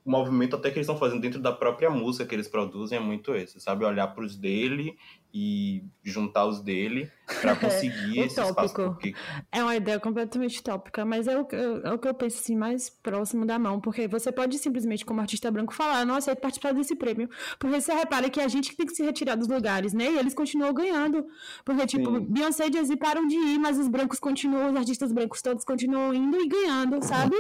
[0.05, 3.01] o movimento até que eles estão fazendo dentro da própria música que eles produzem é
[3.01, 3.85] muito esse, sabe?
[3.85, 4.97] Olhar para os dele
[5.33, 8.75] e juntar os dele para conseguir esse espaço.
[8.75, 9.15] Porque
[9.51, 12.55] É uma ideia completamente tópica, mas é o, que- é o que eu penso assim,
[12.55, 16.41] mais próximo da mão, porque você pode simplesmente, como artista branco, falar, "Eu não aceito
[16.41, 19.49] participar desse prêmio, porque você repara que a gente que tem que se retirar dos
[19.49, 20.05] lugares, né?
[20.11, 21.27] E eles continuam ganhando,
[21.65, 22.27] porque, tipo, Sim.
[22.31, 26.13] Beyoncé e Jay-Z param de ir, mas os brancos continuam, os artistas brancos todos continuam
[26.15, 27.37] indo e ganhando, sabe?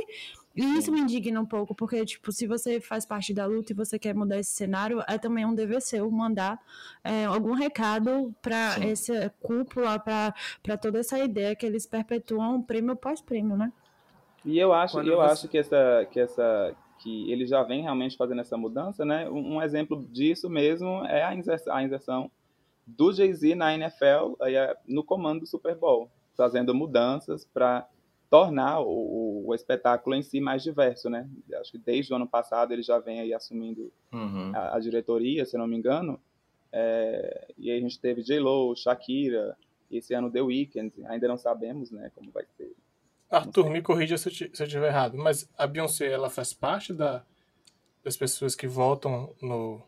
[0.56, 3.74] E isso me indigna um pouco, porque, tipo, se você faz parte da luta e
[3.74, 6.60] você quer mudar esse cenário, é também um dever seu mandar
[7.02, 12.92] é, algum recado para essa cúpula, para para toda essa ideia que eles perpetuam prêmio
[12.92, 13.72] após prêmio, né?
[14.44, 17.82] E eu acho, Quando eu você- acho que essa, que essa, que ele já vem
[17.82, 19.28] realmente fazendo essa mudança, né?
[19.28, 22.30] Um, um exemplo disso mesmo é a inserção, a inserção
[22.86, 27.88] do Jay-Z na NFL aí, é, no comando do Super Bowl, fazendo mudanças para
[28.34, 31.30] tornar o, o, espetáculo em si mais diverso, né?
[31.60, 34.50] Acho que desde o ano passado ele já vem aí assumindo uhum.
[34.52, 36.20] a, a, diretoria, se não me engano.
[36.72, 39.56] É, e aí a gente teve J-Lo, Shakira,
[39.88, 42.74] esse ano The Weeknd, ainda não sabemos, né, como vai ser.
[43.30, 46.92] Arthur, me corrija se eu, se eu estiver errado, mas a Beyoncé, ela faz parte
[46.92, 47.24] da,
[48.02, 49.80] das pessoas que votam no,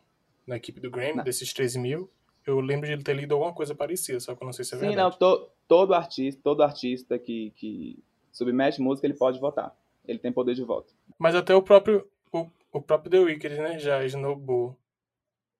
[0.45, 1.23] na equipe do Grammy, não.
[1.25, 2.09] desses 13 mil?
[2.45, 4.77] Eu lembro de ter lido alguma coisa parecida, só que eu não sei se é
[4.77, 5.15] Sim, verdade.
[5.15, 8.01] Sim, não, to, todo artista, todo artista que, que
[8.37, 9.75] submete música, ele pode votar.
[10.05, 10.93] Ele tem poder de voto.
[11.17, 14.77] Mas até o próprio, o, o próprio The Weeknd, né, já esnobou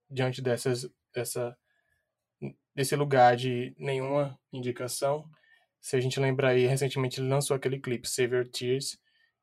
[0.10, 1.58] diante dessas, dessa,
[2.76, 5.28] desse lugar de nenhuma indicação.
[5.82, 9.00] Se a gente lembrar aí, recentemente ele lançou aquele clipe, Save Your Tears,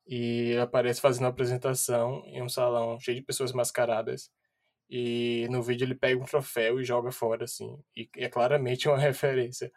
[0.06, 4.30] e aparece fazendo uma apresentação em um salão cheio de pessoas mascaradas.
[4.88, 7.76] E no vídeo ele pega um troféu e joga fora, assim.
[7.96, 9.72] E é claramente uma referência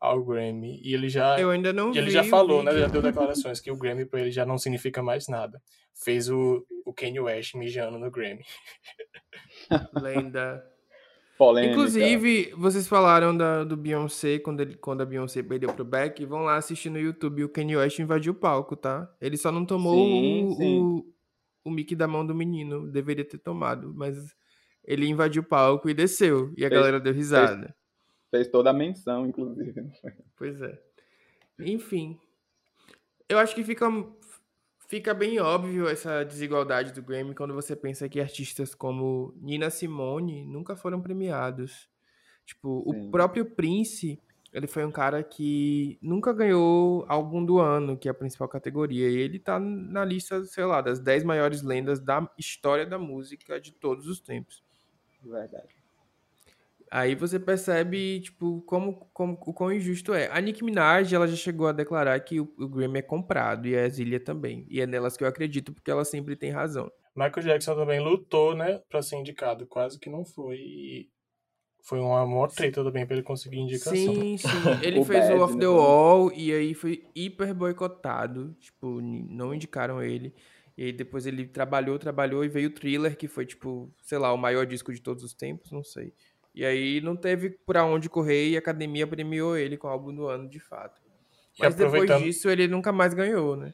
[0.00, 0.80] ao Grammy.
[0.82, 1.38] E ele já.
[1.38, 2.72] Eu ainda não Ele já falou, né?
[2.72, 5.62] Já deu declarações que o Grammy para ele já não significa mais nada.
[5.94, 8.44] Fez o, o Kanye West mijando no Grammy.
[10.00, 10.64] Lenda.
[11.36, 11.72] Polêmica.
[11.72, 16.24] Inclusive, vocês falaram da, do Beyoncé quando, ele, quando a Beyoncé perdeu pro Beck.
[16.26, 17.44] Vão lá assistir no YouTube.
[17.44, 19.10] O Kanye West invadiu o palco, tá?
[19.20, 20.80] Ele só não tomou sim, o, sim.
[20.80, 21.04] o,
[21.64, 22.90] o mic da mão do menino.
[22.90, 24.16] Deveria ter tomado, mas
[24.84, 26.52] ele invadiu o palco e desceu.
[26.58, 27.74] E a fez, galera deu risada.
[28.30, 29.92] Fez, toda a menção, inclusive.
[30.36, 30.80] Pois é.
[31.58, 32.18] Enfim.
[33.28, 33.86] Eu acho que fica,
[34.88, 40.44] fica bem óbvio essa desigualdade do Grammy quando você pensa que artistas como Nina Simone
[40.44, 41.88] nunca foram premiados.
[42.46, 43.08] Tipo, Sim.
[43.08, 44.20] o próprio Prince,
[44.52, 49.08] ele foi um cara que nunca ganhou álbum do ano, que é a principal categoria.
[49.08, 53.60] E ele tá na lista, sei lá, das 10 maiores lendas da história da música
[53.60, 54.64] de todos os tempos.
[55.22, 55.79] Verdade.
[56.90, 60.28] Aí você percebe, tipo, como, como o quão injusto é.
[60.32, 63.76] A Nicki Minaj, ela já chegou a declarar que o, o Grammy é comprado e
[63.76, 64.66] a Zilia também.
[64.68, 66.90] E é nelas que eu acredito, porque ela sempre tem razão.
[67.14, 69.66] Michael Jackson também lutou, né, pra ser indicado.
[69.68, 70.56] Quase que não foi.
[70.56, 71.08] E
[71.82, 73.94] foi uma maior treta também pra ele conseguir indicação.
[73.94, 74.48] Sim, sim.
[74.82, 78.54] Ele o fez bad, o Off né, the Wall e aí foi hiper boicotado.
[78.60, 80.34] Tipo, não indicaram ele.
[80.76, 84.32] E aí depois ele trabalhou, trabalhou e veio o Thriller, que foi, tipo, sei lá,
[84.32, 86.14] o maior disco de todos os tempos, não sei.
[86.54, 90.14] E aí não teve pra onde correr e a academia premiou ele com o álbum
[90.14, 91.00] do ano, de fato.
[91.58, 93.72] Mas depois disso ele nunca mais ganhou, né?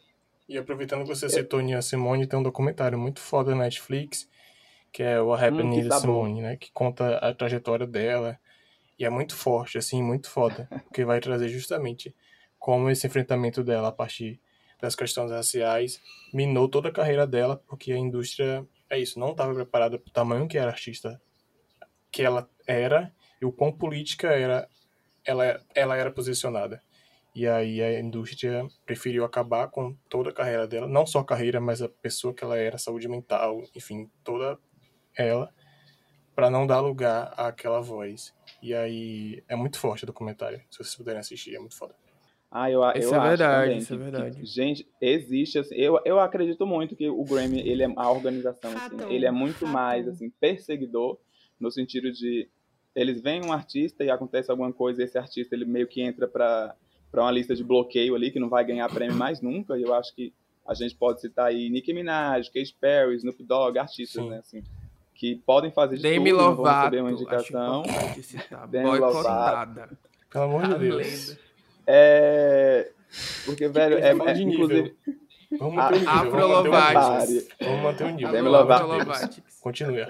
[0.48, 4.28] E aproveitando que você citou Nia Simone, tem um documentário muito foda na Netflix,
[4.92, 6.56] que é o Rap hum, Nina tá Simone, né?
[6.56, 8.38] Que conta a trajetória dela.
[8.98, 10.68] E é muito forte, assim, muito foda.
[10.84, 12.14] Porque vai trazer justamente
[12.58, 14.40] como esse enfrentamento dela a partir
[14.80, 16.00] das questões raciais
[16.32, 20.12] minou toda a carreira dela, porque a indústria, é isso, não estava preparada para o
[20.12, 21.20] tamanho que era artista
[22.10, 24.68] que ela era e o quão política era
[25.24, 26.80] ela, ela era posicionada.
[27.34, 31.60] E aí a indústria preferiu acabar com toda a carreira dela, não só a carreira,
[31.60, 34.58] mas a pessoa que ela era, saúde mental, enfim, toda
[35.14, 35.52] ela,
[36.34, 38.34] para não dar lugar àquela voz.
[38.62, 41.94] E aí é muito forte o documentário, se vocês puderem assistir, é muito foda.
[42.50, 44.40] Ah, eu, isso eu é verdade, também, isso é que, é verdade.
[44.40, 48.70] Que, gente, existe assim, eu, eu acredito muito que o Grammy, ele é a organização,
[48.74, 51.18] assim, ele é muito mais assim perseguidor
[51.58, 52.48] no sentido de
[52.94, 56.26] eles veem um artista e acontece alguma coisa, e esse artista ele meio que entra
[56.26, 56.74] para
[57.10, 59.78] para uma lista de bloqueio ali que não vai ganhar prêmio mais nunca.
[59.78, 60.32] E eu acho que
[60.66, 64.28] a gente pode citar aí Nicki Minaj, Katy Perry, Snoop Dogg, artistas, Sim.
[64.28, 64.62] né, assim,
[65.14, 67.82] que podem fazer de Demi tudo, Lovato, não vão uma indicação.
[68.68, 69.96] Demi Lovato.
[70.30, 71.38] Pelo amor de Deus.
[71.86, 72.90] É...
[73.46, 74.94] Porque, velho, é, é, inclusive...
[75.58, 76.30] Vamos manter o nível.
[77.60, 78.32] Vamos manter o nível.
[78.32, 79.42] Demi Lovato.
[79.60, 80.04] Continue.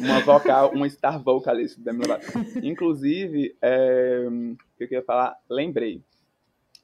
[0.00, 2.26] Uma vocal, uma star vocalist Demi Lovato.
[2.62, 5.38] Inclusive, é, o que eu queria falar?
[5.48, 6.02] Lembrei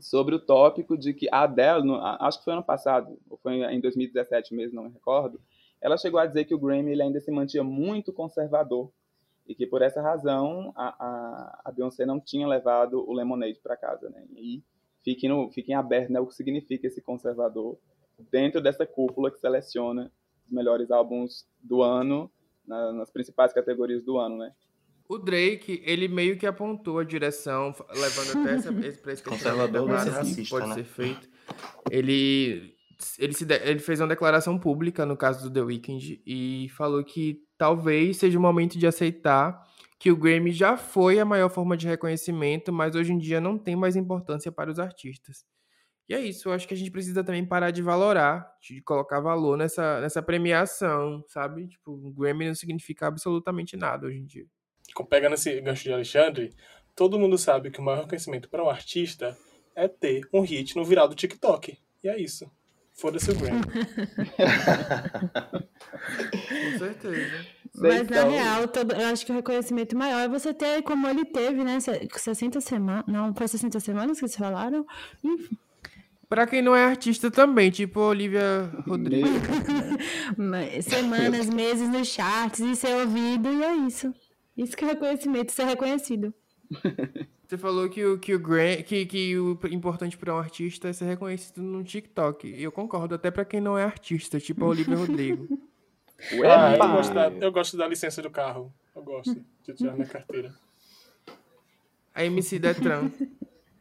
[0.01, 3.63] sobre o tópico de que a Adele, no, acho que foi ano passado, ou foi
[3.63, 5.41] em 2017 mesmo, não me recordo,
[5.81, 8.91] ela chegou a dizer que o Grammy ele ainda se mantinha muito conservador
[9.47, 13.77] e que por essa razão a, a, a Beyoncé não tinha levado o Lemonade para
[13.77, 14.25] casa, né?
[14.37, 14.63] E
[15.05, 17.79] fiquem, no, fiquem abertos né, o que significa esse conservador
[18.31, 20.13] dentro dessa cúpula que seleciona
[20.47, 22.31] os melhores álbuns do ano
[22.67, 24.53] na, nas principais categorias do ano, né?
[25.09, 29.91] O Drake, ele meio que apontou a direção, levando até essa, esse, pra esse Conservador
[29.91, 30.75] racista, pode né?
[30.77, 31.29] ser feito.
[31.91, 32.77] Ele,
[33.19, 37.03] ele, se de, ele fez uma declaração pública no caso do The Weeknd e falou
[37.03, 39.61] que talvez seja o momento de aceitar
[40.01, 43.59] que o Grammy já foi a maior forma de reconhecimento, mas hoje em dia não
[43.59, 45.45] tem mais importância para os artistas.
[46.09, 49.21] E é isso, eu acho que a gente precisa também parar de valorar, de colocar
[49.21, 51.69] valor nessa, nessa premiação, sabe?
[51.69, 54.47] Tipo, o Grammy não significa absolutamente nada hoje em dia.
[55.11, 56.51] Pegando esse gancho de Alexandre,
[56.97, 59.37] todo mundo sabe que o maior reconhecimento para um artista
[59.77, 61.79] é ter um hit no viral do TikTok.
[62.03, 62.51] E é isso.
[63.01, 63.63] Foda-se o Grammy.
[66.73, 67.47] Com certeza.
[67.75, 71.09] Mas na Então, real, todo- eu acho que o reconhecimento maior é você ter como
[71.09, 71.81] ele teve, né?
[71.81, 73.05] se- 60 semanas.
[73.07, 74.87] Não, foi 60 semanas que vocês falaram?
[75.25, 75.57] Enfim,
[76.29, 79.27] Pra quem não é artista também, tipo a Olivia Rodrigo.
[80.83, 84.15] semanas, meses nos charts e ser ouvido, e é isso.
[84.57, 86.33] Isso que é reconhecimento, ser reconhecido.
[87.47, 88.41] Você falou que o, que o,
[88.85, 92.47] que, que o importante pra um artista é ser reconhecido no TikTok.
[92.47, 95.49] E eu concordo, até pra quem não é artista, tipo a Olivia Rodrigo.
[96.45, 98.71] Ah, eu, gosto da, eu gosto da licença do carro.
[98.95, 100.55] Eu gosto de tirar minha carteira.
[102.15, 103.11] A MC Detran.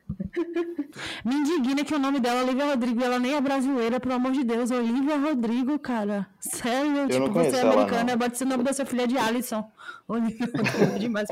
[1.25, 4.15] Me indigna que o nome dela é Olivia Rodrigo e ela nem é brasileira, pelo
[4.15, 4.71] amor de Deus.
[4.71, 6.27] Olivia Rodrigo, cara.
[6.39, 9.69] Sério, tipo, não conheço você é americana, bota o nome da sua filha de Alisson.
[10.07, 11.27] Olivia Rodrigo é demais.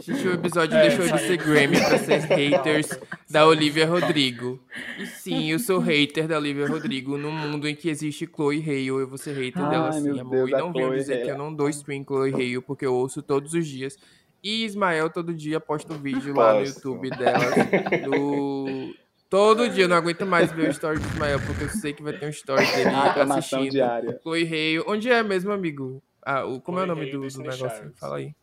[0.00, 1.26] Gente, o episódio É, deixou de saiu.
[1.26, 2.88] ser Grammy pra ser haters
[3.28, 4.60] da Olivia Rodrigo.
[4.98, 7.16] E sim, eu sou hater da Olivia Rodrigo.
[7.16, 10.30] No mundo em que existe Chloe Hale, eu vou ser hater Ai, dela sim, amor.
[10.30, 11.24] Deus, E não Chloe dizer Hale.
[11.24, 13.96] que eu não dou stream Chloe Hale, porque eu ouço todos os dias.
[14.42, 16.64] E Ismael todo dia posta um vídeo lá no.
[16.64, 17.44] YouTube dela.
[18.04, 18.94] Do...
[19.28, 22.02] Todo dia eu não aguento mais ver o story do Ismael, porque eu sei que
[22.02, 23.70] vai ter um story dele A aclamação assistindo.
[23.70, 24.18] diária.
[24.22, 24.84] Chloe Hale.
[24.88, 26.02] Onde é mesmo, amigo?
[26.22, 27.92] Ah, o, como é o nome Hale, do, do negócio?
[27.98, 28.34] Fala aí.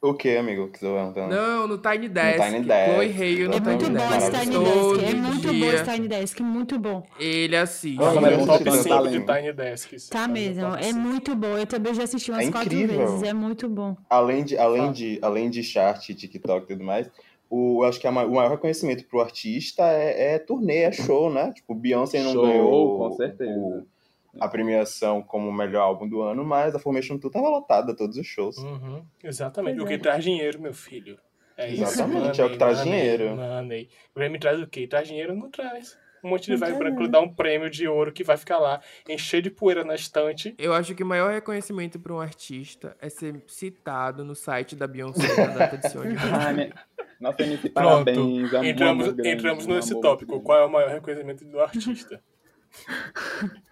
[0.00, 0.68] O que, amigo?
[0.70, 1.26] Que tá?
[1.26, 2.38] Não, no Tiny Desk.
[2.40, 2.92] Tiny Desk.
[2.92, 4.16] Chloe Hale no É Tá muito Tiny bom Desk.
[4.16, 4.64] esse Tiny.
[4.64, 5.04] Desk.
[5.04, 7.06] É muito bom esse Tiny Desk, muito bom.
[7.18, 7.96] Ele assiste.
[7.96, 9.26] Mas meu bom top que 5 tá de.
[9.26, 10.08] Tiny Desks.
[10.08, 10.98] Tá mesmo, é cinco.
[11.00, 11.58] muito bom.
[11.58, 12.98] Eu também já assisti umas É quatro incrível.
[13.08, 13.96] vezes, é muito bom.
[14.08, 17.10] Além de, além de, além de chart, TikTok e tudo mais,
[17.50, 21.28] o, eu acho que a o maior reconhecimento pro artista é, é turnê, é show,
[21.28, 21.50] né?
[21.52, 23.50] Tipo, Beyoncé não Show, ganhou com certeza.
[23.50, 23.84] o-
[24.40, 28.16] a premiação como o melhor álbum do ano, mas a Formation Tour tava lotada, todos
[28.16, 28.58] os shows.
[28.58, 29.80] Uhum, exatamente.
[29.80, 29.98] O que é.
[29.98, 31.18] traz dinheiro, meu filho.
[31.56, 31.82] É isso.
[31.82, 33.34] Exatamente, é o que traz dinheiro.
[33.34, 33.88] Money.
[34.14, 34.86] Grammy traz o quê?
[34.86, 35.34] Traz dinheiro?
[35.34, 35.98] Não traz.
[36.22, 39.40] Um monte de traz branco dá um prêmio de ouro que vai ficar lá, encher
[39.40, 40.54] de poeira na estante.
[40.58, 44.86] Eu acho que o maior reconhecimento para um artista é ser citado no site da
[44.86, 46.36] Beyoncé na data de seu aniversário.
[46.40, 46.74] Ai, minha...
[47.20, 47.70] Nossa, Pronto.
[47.70, 48.18] parabéns.
[48.18, 50.40] amor entramos grande, entramos nesse tópico.
[50.40, 52.22] Qual é o maior reconhecimento do artista?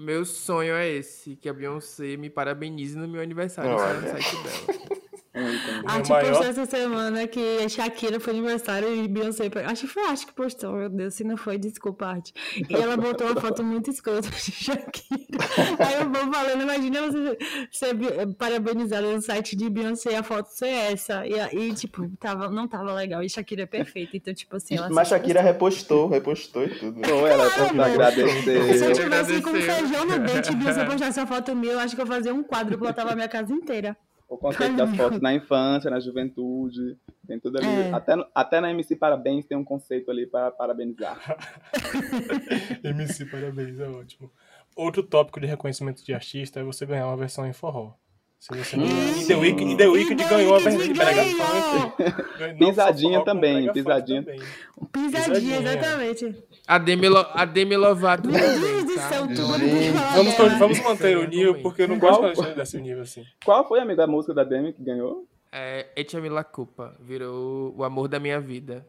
[0.00, 4.99] Meu sonho é esse, que a Beyoncé me parabenize no meu aniversário no site dela.
[5.32, 5.50] Grande.
[5.50, 5.70] Muito.
[5.70, 9.50] O A meu Arte maior- postou essa semana que Shakira foi aniversário e Beyoncé.
[9.66, 12.32] Acho que foi a Arte que postou, meu Deus, se não foi, desculpa, Arte.
[12.68, 15.20] E ela botou uma foto muito escrota de Shakira.
[15.78, 17.38] Aí eu vou falando, imagina você
[17.70, 17.94] ser
[18.38, 21.26] parabenizada no site de Beyoncé e a foto ser essa.
[21.26, 23.22] E aí, tipo, tava, não tava legal.
[23.22, 27.00] E Shakira é perfeita, então, tipo assim, ela Mas Shakira repostou, repostou e tudo.
[27.00, 31.20] Pô, ela é Claro, pra Se eu tivesse com feijão no dente e Beyoncé postasse
[31.20, 33.52] uma foto minha, eu acho que eu fazia um quadro e botava a minha casa
[33.52, 33.96] inteira.
[34.30, 37.66] O conceito das fotos na infância, na juventude, tem tudo ali.
[37.66, 37.92] É.
[37.92, 41.18] Até, até na MC Parabéns tem um conceito ali para parabenizar.
[42.84, 44.30] MC, parabéns, é ótimo.
[44.76, 47.94] Outro tópico de reconhecimento de artista é você ganhar uma versão em forró.
[48.48, 49.18] Ganhar.
[49.18, 52.58] E The Weeknd, e The The ganhou a versão em brega funk.
[52.58, 54.22] Pisadinha também, pisadinha.
[54.22, 54.40] também.
[54.90, 55.56] Pisadinha, Pisadinha.
[55.58, 56.44] exatamente.
[56.66, 59.08] A Demi, Lo, a Demi Lovato Meu Deus do tá?
[59.08, 59.42] céu, tudo
[60.14, 63.24] Vamos, vamos manter o nível, porque eu não Qual gosto de Alexandre desse nível assim.
[63.44, 65.26] Qual foi, amigo, a música da Demi que ganhou?
[65.52, 68.86] É, Echami La Culpa, virou o amor da minha vida.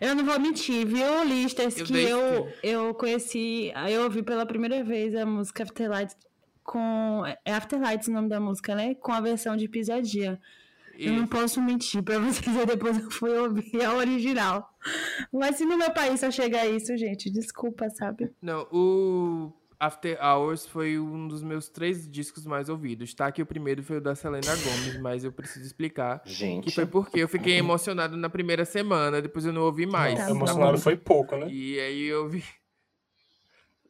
[0.00, 4.82] Eu não vou mentir, viu, listas Eu que eu, eu conheci, eu ouvi pela primeira
[4.84, 6.16] vez a música Afterlights
[6.62, 7.22] com.
[7.44, 8.94] É Afterlights o nome da música, né?
[8.94, 10.40] Com a versão de pisadinha.
[10.98, 14.70] Eu não posso mentir pra vocês, aí depois eu fui ouvir a original.
[15.32, 18.30] Mas se no meu país só chega a isso, gente, desculpa, sabe?
[18.42, 23.32] Não, o After Hours foi um dos meus três discos mais ouvidos, tá?
[23.32, 26.20] Que o primeiro foi o da Selena Gomez, mas eu preciso explicar.
[26.20, 30.18] Que Gente, foi porque eu fiquei emocionado na primeira semana, depois eu não ouvi mais.
[30.18, 31.48] Tá Emocionado foi pouco, né?
[31.48, 32.44] E aí eu vi.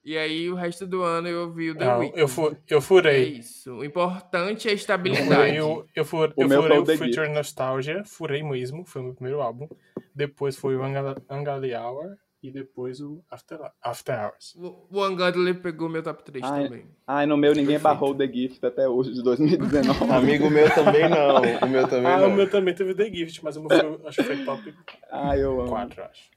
[0.03, 2.21] E aí o resto do ano eu ouvi o The Não, Weeknd.
[2.21, 3.25] eu, fu eu É furei.
[3.33, 3.73] isso.
[3.75, 5.27] O importante é a Eu estabilidade.
[5.29, 7.29] furei, o, eu, fur, O eu meu furei foi o o The Future.
[7.29, 9.69] Nostalgia, furei mesmo, foi o meu primeiro álbum.
[10.15, 14.55] Depois foi o Angali Hour e depois o After, After Hours.
[14.57, 16.87] O o Ungodly pegou meu top 3 Ai, também.
[17.07, 17.83] Ai, no meu ninguém Perfeito.
[17.83, 20.05] barrou The Gift até hoje, de 2019.
[20.11, 21.43] amigo meu também não.
[21.67, 22.29] O meu também Ah, não.
[22.31, 24.75] o meu também teve The Gift, mas o meu foi, acho que foi top
[25.13, 25.69] Ai, eu amo.
[25.69, 26.31] 4, acho.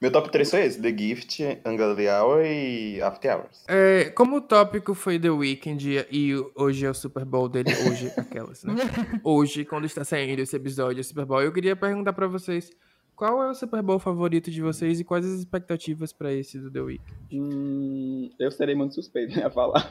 [0.00, 3.64] Meu top 3 foi esse: The Gift, Ungodly Hour e After Hours.
[3.68, 8.10] É, como o tópico foi The Weeknd e hoje é o Super Bowl dele, hoje,
[8.16, 8.74] aquelas, né?
[9.22, 12.70] Hoje, quando está saindo esse episódio, o Super Bowl, eu queria perguntar pra vocês
[13.14, 16.70] qual é o Super Bowl favorito de vocês e quais as expectativas pra esse do
[16.70, 17.14] The Weeknd?
[17.34, 19.86] Hum, eu serei muito suspeito a falar.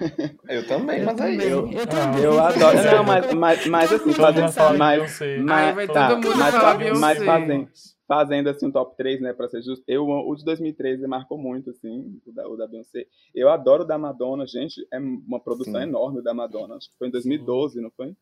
[0.49, 1.37] Eu também, Eu mas também.
[1.37, 1.47] isso.
[1.47, 2.23] Eu Ah, também.
[2.23, 2.77] Eu adoro.
[2.83, 6.99] Não, mas, mas, mas assim, fazendo, fala mas, mas, vai tá, mas, Beyoncé.
[6.99, 7.69] mas fazendo,
[8.09, 11.69] fazendo assim um top 3, né, pra ser justo, eu, o de 2013 marcou muito,
[11.69, 13.05] assim, o da, o da Beyoncé.
[13.35, 15.83] Eu adoro o da Madonna, gente, é uma produção Sim.
[15.83, 18.15] enorme da Madonna, acho que foi em 2012, não foi?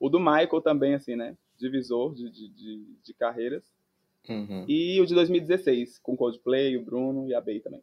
[0.00, 3.62] O do Michael também, assim, né, divisor de, de, de, de carreiras.
[4.26, 4.64] Uhum.
[4.66, 7.82] E o de 2016, com Coldplay, o Bruno e a Bey também.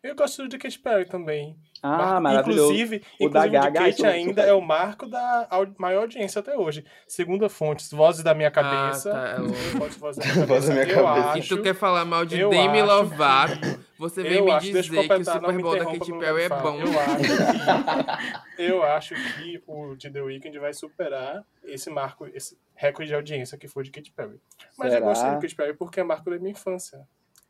[0.00, 1.58] Eu gosto de Katy Perry também.
[1.82, 2.72] Ah, Mar- maravilhoso.
[2.72, 6.38] Inclusive, O da inclusive Gaga, de Kate isso, ainda é o marco da maior audiência
[6.40, 6.84] até hoje.
[7.06, 9.10] Segunda fonte, Vozes da Minha Cabeça.
[9.10, 9.48] tá, é o-
[9.98, 10.72] Vozes- da Minha Voz da Cabeça.
[10.72, 11.42] Minha eu Cabeça.
[11.42, 14.50] Se tu acho, quer falar mal de eu Demi acho Lovato, você vem eu me
[14.52, 16.80] acho, eu dizer que o Super Bowl da Katy Perry é de bom.
[16.80, 17.16] Eu acho
[18.56, 23.14] que, eu acho que o de The Weeknd vai superar esse marco, esse recorde de
[23.14, 24.40] audiência que foi de Katy Perry.
[24.76, 25.00] Mas Será?
[25.00, 27.00] eu gosto de Katy Perry porque é marco da minha infância.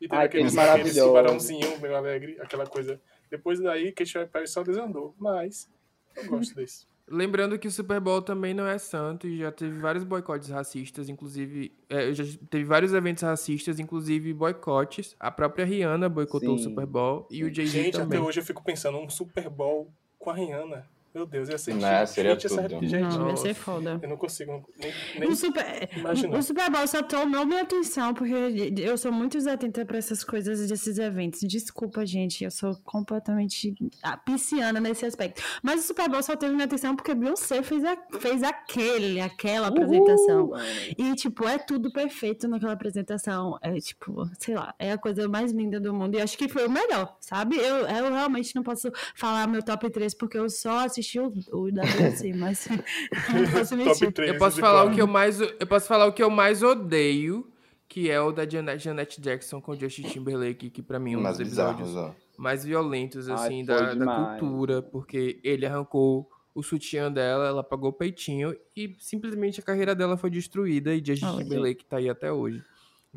[0.01, 1.07] E teve Ai, aquele, Katy aquele maravilhoso.
[1.09, 3.01] tubarãozinho meio alegre, aquela coisa.
[3.31, 5.15] Depois daí, Katy Perry só desandou.
[5.19, 5.69] Mas
[6.17, 6.87] eu gosto desse.
[7.11, 11.09] Lembrando que o Super Bowl também não é santo e já teve vários boicotes racistas,
[11.09, 11.73] inclusive.
[11.89, 15.17] é, já teve vários eventos racistas, inclusive boicotes.
[15.19, 16.65] A própria Rihanna boicotou o Sim.
[16.65, 18.19] Super Bowl e o Jay-Z Gente, também.
[18.19, 20.87] até hoje eu fico pensando, um Super Bowl com a Rihanna.
[21.19, 22.87] Meu Deus, ia ser Não, gente, seria gente, essa- tudo.
[22.87, 23.99] gente, Não, vai ser foda.
[24.01, 26.39] eu não consigo nem, nem O Super, imaginar.
[26.39, 28.33] o Super Bowl só tomou minha atenção, porque
[28.79, 31.41] eu sou muito desatenta pra essas coisas desses eventos.
[31.41, 35.43] Desculpa, gente, eu sou completamente ah, pisciana nesse aspecto.
[35.61, 39.67] Mas o Super Bowl só teve minha atenção porque Beyoncé fez, a, fez aquele, aquela
[39.69, 40.45] apresentação.
[40.45, 40.59] Uhul!
[40.97, 43.59] E, tipo, é tudo perfeito naquela apresentação.
[43.61, 46.15] É, tipo, sei lá, é a coisa mais linda do mundo.
[46.17, 47.57] E acho que foi o melhor, sabe?
[47.57, 51.73] Eu, eu realmente não posso falar meu top 3 porque eu só assisti o, o
[51.73, 52.67] da Beyoncé, mas
[53.33, 53.99] não posso mentir.
[53.99, 54.33] Top 3.
[54.33, 57.51] Eu posso falar o que eu mais eu posso falar o que eu mais odeio,
[57.89, 61.23] que é o da Janet, Janet Jackson com Justin Timberlake, que pra mim é um
[61.23, 66.29] Mais dos episódios bizarros, mais violentos Ai, assim foi da, da cultura, porque ele arrancou
[66.55, 71.03] o sutiã dela, ela pagou o peitinho e simplesmente a carreira dela foi destruída e
[71.05, 71.39] Justin.
[71.39, 72.63] Timberlake tá aí até hoje.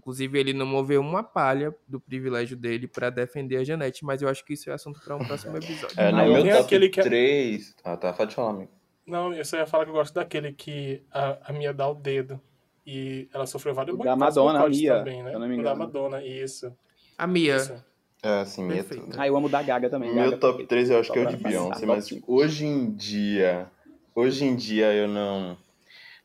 [0.02, 4.28] Inclusive, ele não moveu uma palha do privilégio dele pra defender a Janete, mas eu
[4.28, 5.94] acho que isso é assunto pra um próximo episódio.
[5.96, 7.76] É, no Ah, eu meu top aquele que é- 3...
[7.84, 8.72] Ah, tá, pode falar, amigo.
[9.06, 11.94] Não, eu só ia falar que eu gosto daquele que a, a Mia dá o
[11.94, 12.42] dedo.
[12.84, 15.36] E ela sofreu vários O da boicotes Madonna, a boicotes Mia, também, né?
[15.36, 15.80] eu não me O da engano.
[15.86, 16.76] Madonna, isso.
[17.16, 17.86] A Mia, isso.
[18.24, 19.04] É, assim, é Perfeito.
[19.06, 19.16] tudo.
[19.22, 20.12] Ah, eu amo da Gaga também.
[20.12, 20.70] Meu Gaga top perfeito.
[20.70, 23.68] 3 eu acho que é o de Beyoncé, passar, mas hoje em dia.
[24.16, 25.56] Hoje em dia eu não.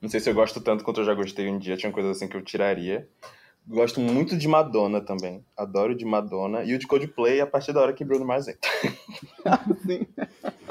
[0.01, 2.27] Não sei se eu gosto tanto quanto eu já gostei um dia, tinha coisas assim
[2.29, 3.07] que eu tiraria.
[3.69, 5.45] Gosto muito de Madonna também.
[5.57, 6.63] Adoro de Madonna.
[6.63, 8.71] E o de Coldplay a partir da hora que Bruno Mars entra.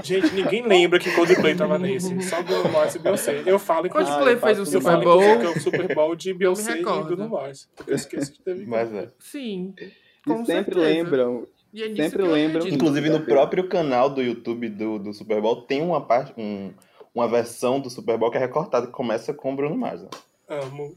[0.04, 2.22] Gente, ninguém lembra que Coldplay tava nesse.
[2.22, 3.44] Só Bruno Mars e Beyoncé.
[3.46, 3.88] Eu falo.
[3.88, 5.22] Ah, Coldplay eu fez o Super falo Bowl.
[5.22, 6.84] é o Super Bowl de Beyoncé e.
[6.84, 7.68] Bruno Mars.
[7.88, 8.66] Eu esqueço que teve.
[8.66, 9.10] Mas é.
[9.20, 9.74] sim.
[9.80, 9.92] E
[10.26, 10.80] Com sempre certeza.
[10.86, 11.48] lembram.
[11.74, 12.76] E é sempre lembram- acredito.
[12.76, 16.34] Inclusive no próprio canal do YouTube do, do Super Bowl tem uma parte.
[16.38, 16.72] Um,
[17.14, 20.02] uma versão do Super Bowl que é recortada, que começa com o Bruno Mars.
[20.02, 20.10] né?
[20.50, 20.96] Amo.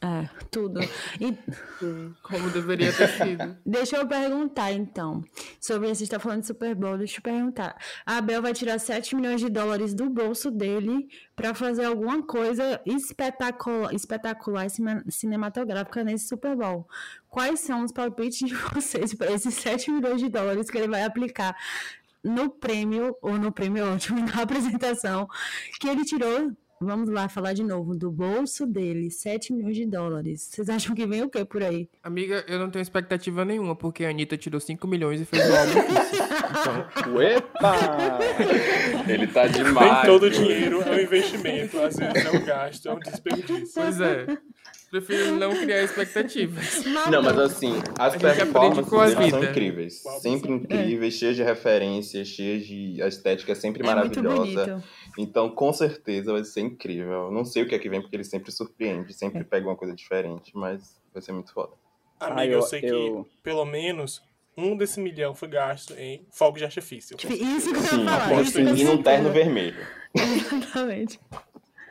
[0.00, 0.80] É, tudo.
[1.20, 1.36] E
[2.22, 3.56] Como deveria ter sido.
[3.66, 5.24] deixa eu perguntar, então,
[5.60, 7.76] sobre você está falando de Super Bowl, deixa eu perguntar.
[8.06, 12.80] A Abel vai tirar 7 milhões de dólares do bolso dele para fazer alguma coisa
[12.86, 16.88] espetacular, espetacular e cine- cinematográfica nesse Super Bowl.
[17.28, 21.02] Quais são os palpites de vocês para esses 7 milhões de dólares que ele vai
[21.02, 21.56] aplicar
[22.22, 25.28] no prêmio, ou no prêmio ótimo, na apresentação,
[25.80, 30.48] que ele tirou, vamos lá falar de novo, do bolso dele, 7 milhões de dólares.
[30.50, 31.88] Vocês acham que vem o que por aí?
[32.02, 35.56] Amiga, eu não tenho expectativa nenhuma, porque a Anitta tirou 5 milhões e fez o
[35.56, 35.80] álbum.
[36.50, 37.74] Então, Epa!
[39.08, 40.06] Ele tá Nem demais.
[40.06, 40.42] todo hoje.
[40.42, 41.78] dinheiro é um investimento.
[41.80, 43.68] Às vezes é um gasto, é um desperdício.
[43.74, 44.26] pois é.
[44.90, 46.82] Prefiro não criar expectativas.
[47.10, 49.50] Não, mas assim, as performances deles são vida.
[49.50, 50.02] incríveis.
[50.22, 53.02] Sempre incríveis, cheias de referências, cheias de.
[53.02, 54.64] A estética é sempre É muito maravilhosa.
[54.64, 54.84] bonito.
[55.20, 57.30] Então, com certeza, vai ser incrível.
[57.32, 59.92] Não sei o que é que vem, porque ele sempre surpreende, sempre pega uma coisa
[59.94, 61.72] diferente, mas vai ser muito foda.
[62.20, 64.22] Amiga, Ah, eu, eu- sei eu- que pelo menos
[64.56, 67.16] um desse milhão foi gasto em fogos de artifício.
[67.16, 68.32] Isso que eu Sim, falar.
[68.32, 68.78] eu.
[68.78, 69.84] E num ia terno vermelho.
[70.14, 71.20] Exatamente.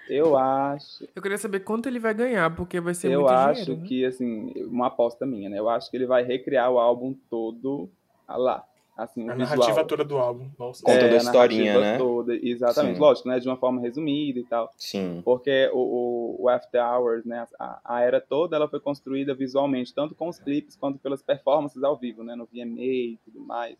[0.09, 3.61] Eu acho, Eu queria saber quanto ele vai ganhar, porque vai ser eu muito acho
[3.65, 3.81] dinheiro.
[3.81, 3.87] né?
[3.89, 5.59] que, assim, uma aposta minha, né?
[5.59, 7.89] Eu acho que ele vai recriar o álbum todo
[8.25, 8.63] lá.
[8.97, 9.57] Assim, A visual.
[9.59, 10.49] narrativa toda do álbum.
[10.57, 10.83] Nossa.
[10.83, 11.97] Contando a É, historinha, narrativa né?
[11.99, 12.95] Toda, exatamente.
[12.95, 12.99] Sim.
[13.01, 13.39] Lógico, né?
[13.39, 14.73] De uma forma resumida e tal.
[14.75, 15.21] Sim.
[15.23, 17.45] Porque o, o, o After Hours, né?
[17.59, 21.83] A, a era toda, ela foi construída visualmente, tanto com os clipes quanto pelas performances
[21.83, 22.33] ao vivo, né?
[22.35, 23.77] No VMA e tudo mais.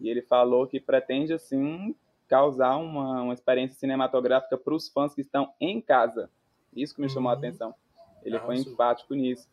[0.00, 1.94] E ele falou que pretende, assim,
[2.26, 6.30] causar uma, uma experiência cinematográfica para os fãs que estão em casa.
[6.74, 7.38] Isso que me chamou a Uhum.
[7.38, 7.74] atenção.
[8.24, 8.72] Ele foi Arrasou.
[8.72, 9.46] enfático nisso.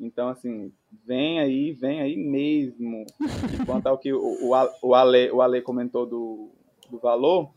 [0.00, 0.72] Então, assim,
[1.06, 3.04] vem aí, vem aí mesmo.
[3.52, 6.50] E quanto ao que o, o, Ale, o Ale comentou do,
[6.90, 7.50] do valor,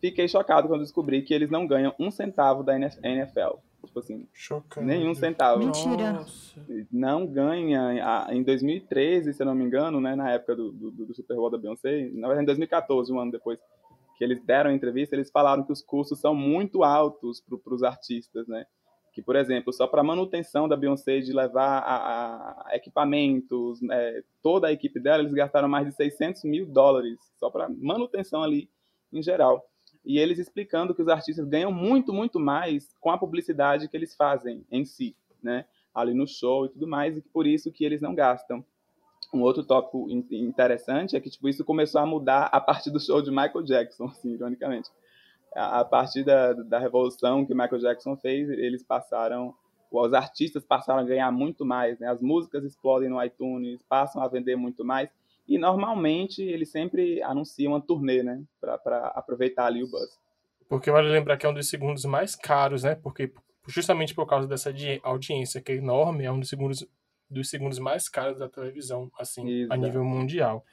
[0.00, 3.58] fiquei chocado quando descobri que eles não ganham um centavo da NFL.
[3.86, 4.84] Tipo assim, Chocante.
[4.84, 5.60] nenhum centavo.
[5.60, 6.12] Mentira.
[6.14, 6.60] Nossa.
[6.90, 8.26] Não ganha.
[8.30, 11.50] Em 2013, se eu não me engano, né, na época do, do, do Super Bowl
[11.50, 13.60] da Beyoncé, na verdade em 2014, um ano depois
[14.18, 17.82] que eles deram a entrevista, eles falaram que os custos são muito altos para os
[17.82, 18.64] artistas, né?
[19.16, 24.66] Que, por exemplo, só para manutenção da Beyoncé, de levar a, a equipamentos, né, toda
[24.66, 28.68] a equipe dela, eles gastaram mais de 600 mil dólares só para manutenção ali
[29.10, 29.66] em geral.
[30.04, 34.14] E eles explicando que os artistas ganham muito, muito mais com a publicidade que eles
[34.14, 35.64] fazem em si, né?
[35.94, 38.62] Ali no show e tudo mais, e por isso que eles não gastam.
[39.32, 43.00] Um outro tópico in- interessante é que tipo, isso começou a mudar a partir do
[43.00, 44.90] show de Michael Jackson, assim, ironicamente.
[45.54, 49.54] A, a partir da, da revolução que Michael Jackson fez, eles passaram,
[49.90, 52.08] os artistas passaram a ganhar muito mais, né?
[52.08, 55.08] As músicas explodem no iTunes, passam a vender muito mais,
[55.48, 58.42] e normalmente eles sempre anunciam uma turnê, né?
[58.60, 60.18] Para aproveitar ali o buzz.
[60.68, 62.94] Porque vale lembrar que é um dos segundos mais caros, né?
[62.96, 63.32] Porque
[63.68, 66.86] justamente por causa dessa di- audiência que é enorme, é um dos segundos,
[67.30, 69.80] dos segundos mais caros da televisão, assim, a Exato.
[69.80, 70.64] nível mundial.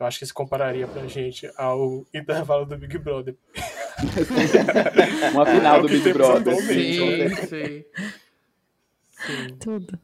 [0.00, 3.36] Eu acho que se compararia pra gente ao intervalo do Big Brother.
[5.34, 6.56] Uma final do que Big Brother.
[6.56, 7.84] Sim, sim.
[9.12, 9.56] Sim.
[9.60, 9.98] Tudo.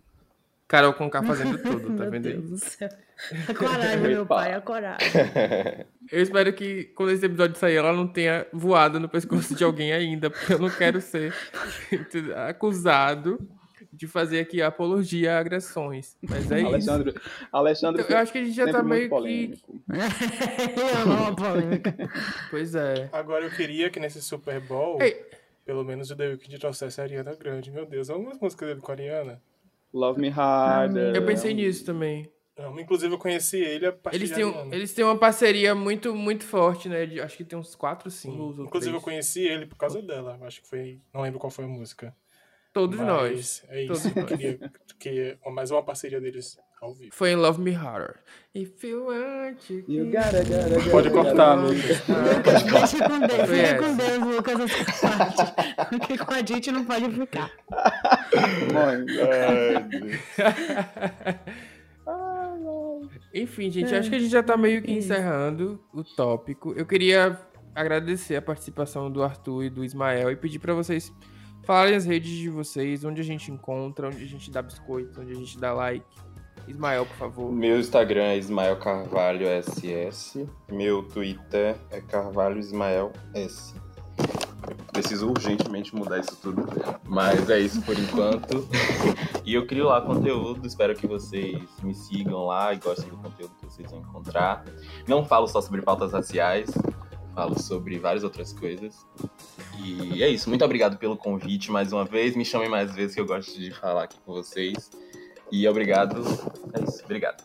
[0.68, 2.32] Carol com K fazendo tudo, tá Meu vendo aí?
[2.34, 2.88] Deus do céu.
[3.48, 5.08] A coragem, meu pai, a coragem.
[6.12, 9.92] Eu espero que quando esse episódio sair, ela não tenha voado no pescoço de alguém
[9.92, 11.34] ainda, porque eu não quero ser
[12.48, 13.38] acusado
[13.96, 16.16] de fazer aqui apologia a agressões.
[16.22, 16.66] Mas é isso.
[16.68, 17.14] Alexandre,
[17.50, 19.08] Alexandre Eu acho que a gente já tá meio que.
[19.08, 19.80] polêmico.
[20.76, 21.96] Eu amo uma polêmica.
[22.50, 23.08] Pois é.
[23.12, 25.24] Agora eu queria que nesse Super Bowl, Ei.
[25.64, 27.70] pelo menos o The Weeknd trouxesse a Ariana Grande.
[27.70, 29.42] Meu Deus, algumas músicas dele com a Ariana.
[29.92, 31.14] Love Me Harder.
[31.14, 32.30] Eu pensei nisso também.
[32.58, 36.14] Não, inclusive eu conheci ele a partir Eles têm, um- eles têm uma parceria muito,
[36.14, 37.04] muito forte, né?
[37.04, 38.58] De- acho que tem uns quatro singles.
[38.58, 39.04] ou Inclusive eu três.
[39.04, 40.38] conheci ele por causa dela.
[40.42, 40.98] Acho que foi.
[41.12, 42.14] Não lembro qual foi a música.
[42.76, 43.64] Todos Mas nós.
[43.70, 44.12] É Todos isso.
[44.14, 44.30] Eu nós.
[44.30, 47.10] queria que mais uma parceria deles ao vivo.
[47.14, 48.16] Foi em Love Me Harder.
[48.54, 51.54] If you want to You gotta, gotta, gotta, Pode cortar.
[51.54, 52.02] Lucas.
[52.70, 53.48] Deixa com Deus,
[53.80, 53.96] com.
[53.96, 55.54] Deus, Lucas, essa parte.
[55.88, 57.50] Porque com a gente não pode ficar.
[59.06, 60.20] Deus.
[63.32, 66.74] Enfim, gente, acho que a gente já tá meio que encerrando o tópico.
[66.76, 67.40] Eu queria
[67.74, 71.10] agradecer a participação do Arthur e do Ismael e pedir pra vocês
[71.66, 75.32] falarem as redes de vocês, onde a gente encontra, onde a gente dá biscoito, onde
[75.32, 76.06] a gente dá like.
[76.68, 77.52] Ismael, por favor.
[77.52, 80.48] Meu Instagram é Ismael Carvalho SS.
[80.70, 83.74] Meu Twitter é Carvalho Ismael S.
[84.92, 86.66] Preciso urgentemente mudar isso tudo.
[87.04, 88.66] Mas é isso por enquanto.
[89.44, 90.66] e eu crio lá conteúdo.
[90.66, 94.64] Espero que vocês me sigam lá e gostem do conteúdo que vocês vão encontrar.
[95.06, 96.70] Não falo só sobre pautas raciais.
[97.36, 99.06] Falo sobre várias outras coisas.
[99.78, 100.48] E é isso.
[100.48, 102.34] Muito obrigado pelo convite mais uma vez.
[102.34, 104.90] Me chamem mais vezes que eu gosto de falar aqui com vocês.
[105.52, 106.22] E obrigado.
[106.72, 107.04] É isso.
[107.04, 107.44] Obrigado.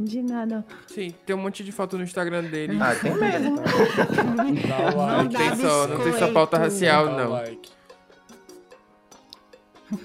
[0.00, 0.66] De nada.
[0.88, 2.76] Sim, tem um monte de foto no Instagram dele.
[2.80, 3.56] Ah, tem mesmo.
[3.56, 5.32] Não like.
[5.34, 7.30] não, tem só, não tem só pauta racial, não.
[7.30, 7.70] like.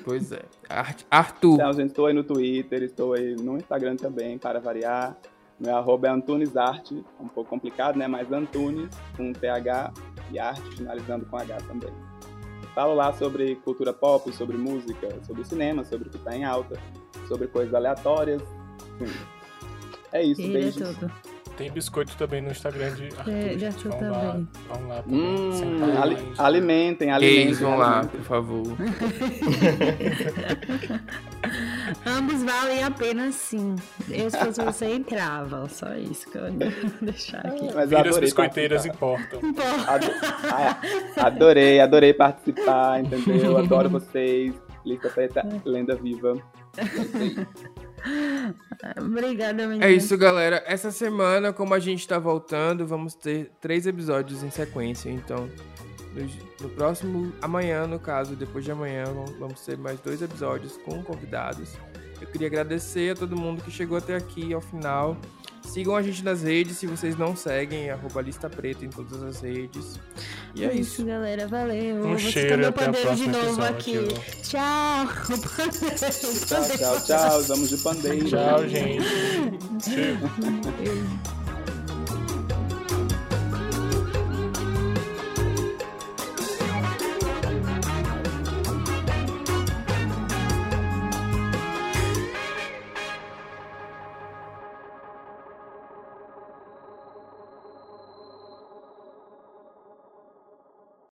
[0.03, 0.43] Pois é.
[0.69, 1.55] Ar- Arthur.
[1.55, 5.17] Então, gente, estou aí no Twitter, estou aí no Instagram também, para variar.
[5.59, 8.07] Meu arroba é Antunes Arte, é um pouco complicado, né?
[8.07, 9.91] Mas Antunes, com TH
[10.31, 11.89] e arte, finalizando com H também.
[12.75, 16.79] Falo lá sobre cultura pop, sobre música, sobre cinema, sobre o que está em alta,
[17.27, 18.43] sobre coisas aleatórias.
[19.01, 19.19] Enfim.
[20.13, 20.95] É isso, Ele é beijos.
[20.95, 21.11] tudo.
[21.57, 23.31] Tem biscoito também no Instagram de Arthur.
[23.33, 23.65] É, de.
[23.65, 24.47] Arthur vão Lá, também.
[24.69, 25.19] vão lá também.
[25.19, 27.45] Hum, ali- lá, alimentem, alimentem.
[27.45, 28.63] Gays vão lá, por favor.
[32.05, 33.75] Ambos valem a pena sim.
[34.09, 35.67] Eu, se fosse você, entrava.
[35.69, 36.71] Só isso que eu ia
[37.01, 37.65] deixar aqui.
[37.73, 39.39] Mas eu Vira as adorei biscoiteiras importam.
[39.39, 40.11] Pô, Ado-
[40.51, 40.81] Ah,
[41.27, 43.57] Adorei, adorei participar, entendeu?
[43.57, 44.53] Adoro vocês.
[44.85, 46.33] Lista Preta, lenda viva.
[49.01, 49.85] Obrigada, menina.
[49.85, 50.63] É isso, galera.
[50.65, 55.09] Essa semana, como a gente tá voltando, vamos ter três episódios em sequência.
[55.09, 55.49] Então,
[56.17, 56.29] no,
[56.61, 59.05] no próximo, amanhã, no caso, depois de amanhã,
[59.39, 61.73] vamos, ter mais dois episódios com convidados.
[62.19, 65.15] Eu queria agradecer a todo mundo que chegou até aqui ao final.
[65.63, 69.41] Sigam a gente nas redes, se vocês não seguem, arroba lista preta em todas as
[69.41, 69.99] redes.
[70.55, 71.05] E é isso.
[71.05, 71.47] galera.
[71.47, 71.97] Valeu.
[71.97, 74.07] Um Vou cheiro e o pandeiro de próximo novo episódio.
[74.07, 74.41] aqui.
[74.43, 75.07] Tchau.
[76.47, 77.43] Tchau, tchau, tchau.
[77.43, 78.29] Vamos de pandeiro.
[78.29, 79.05] Tchau, gente.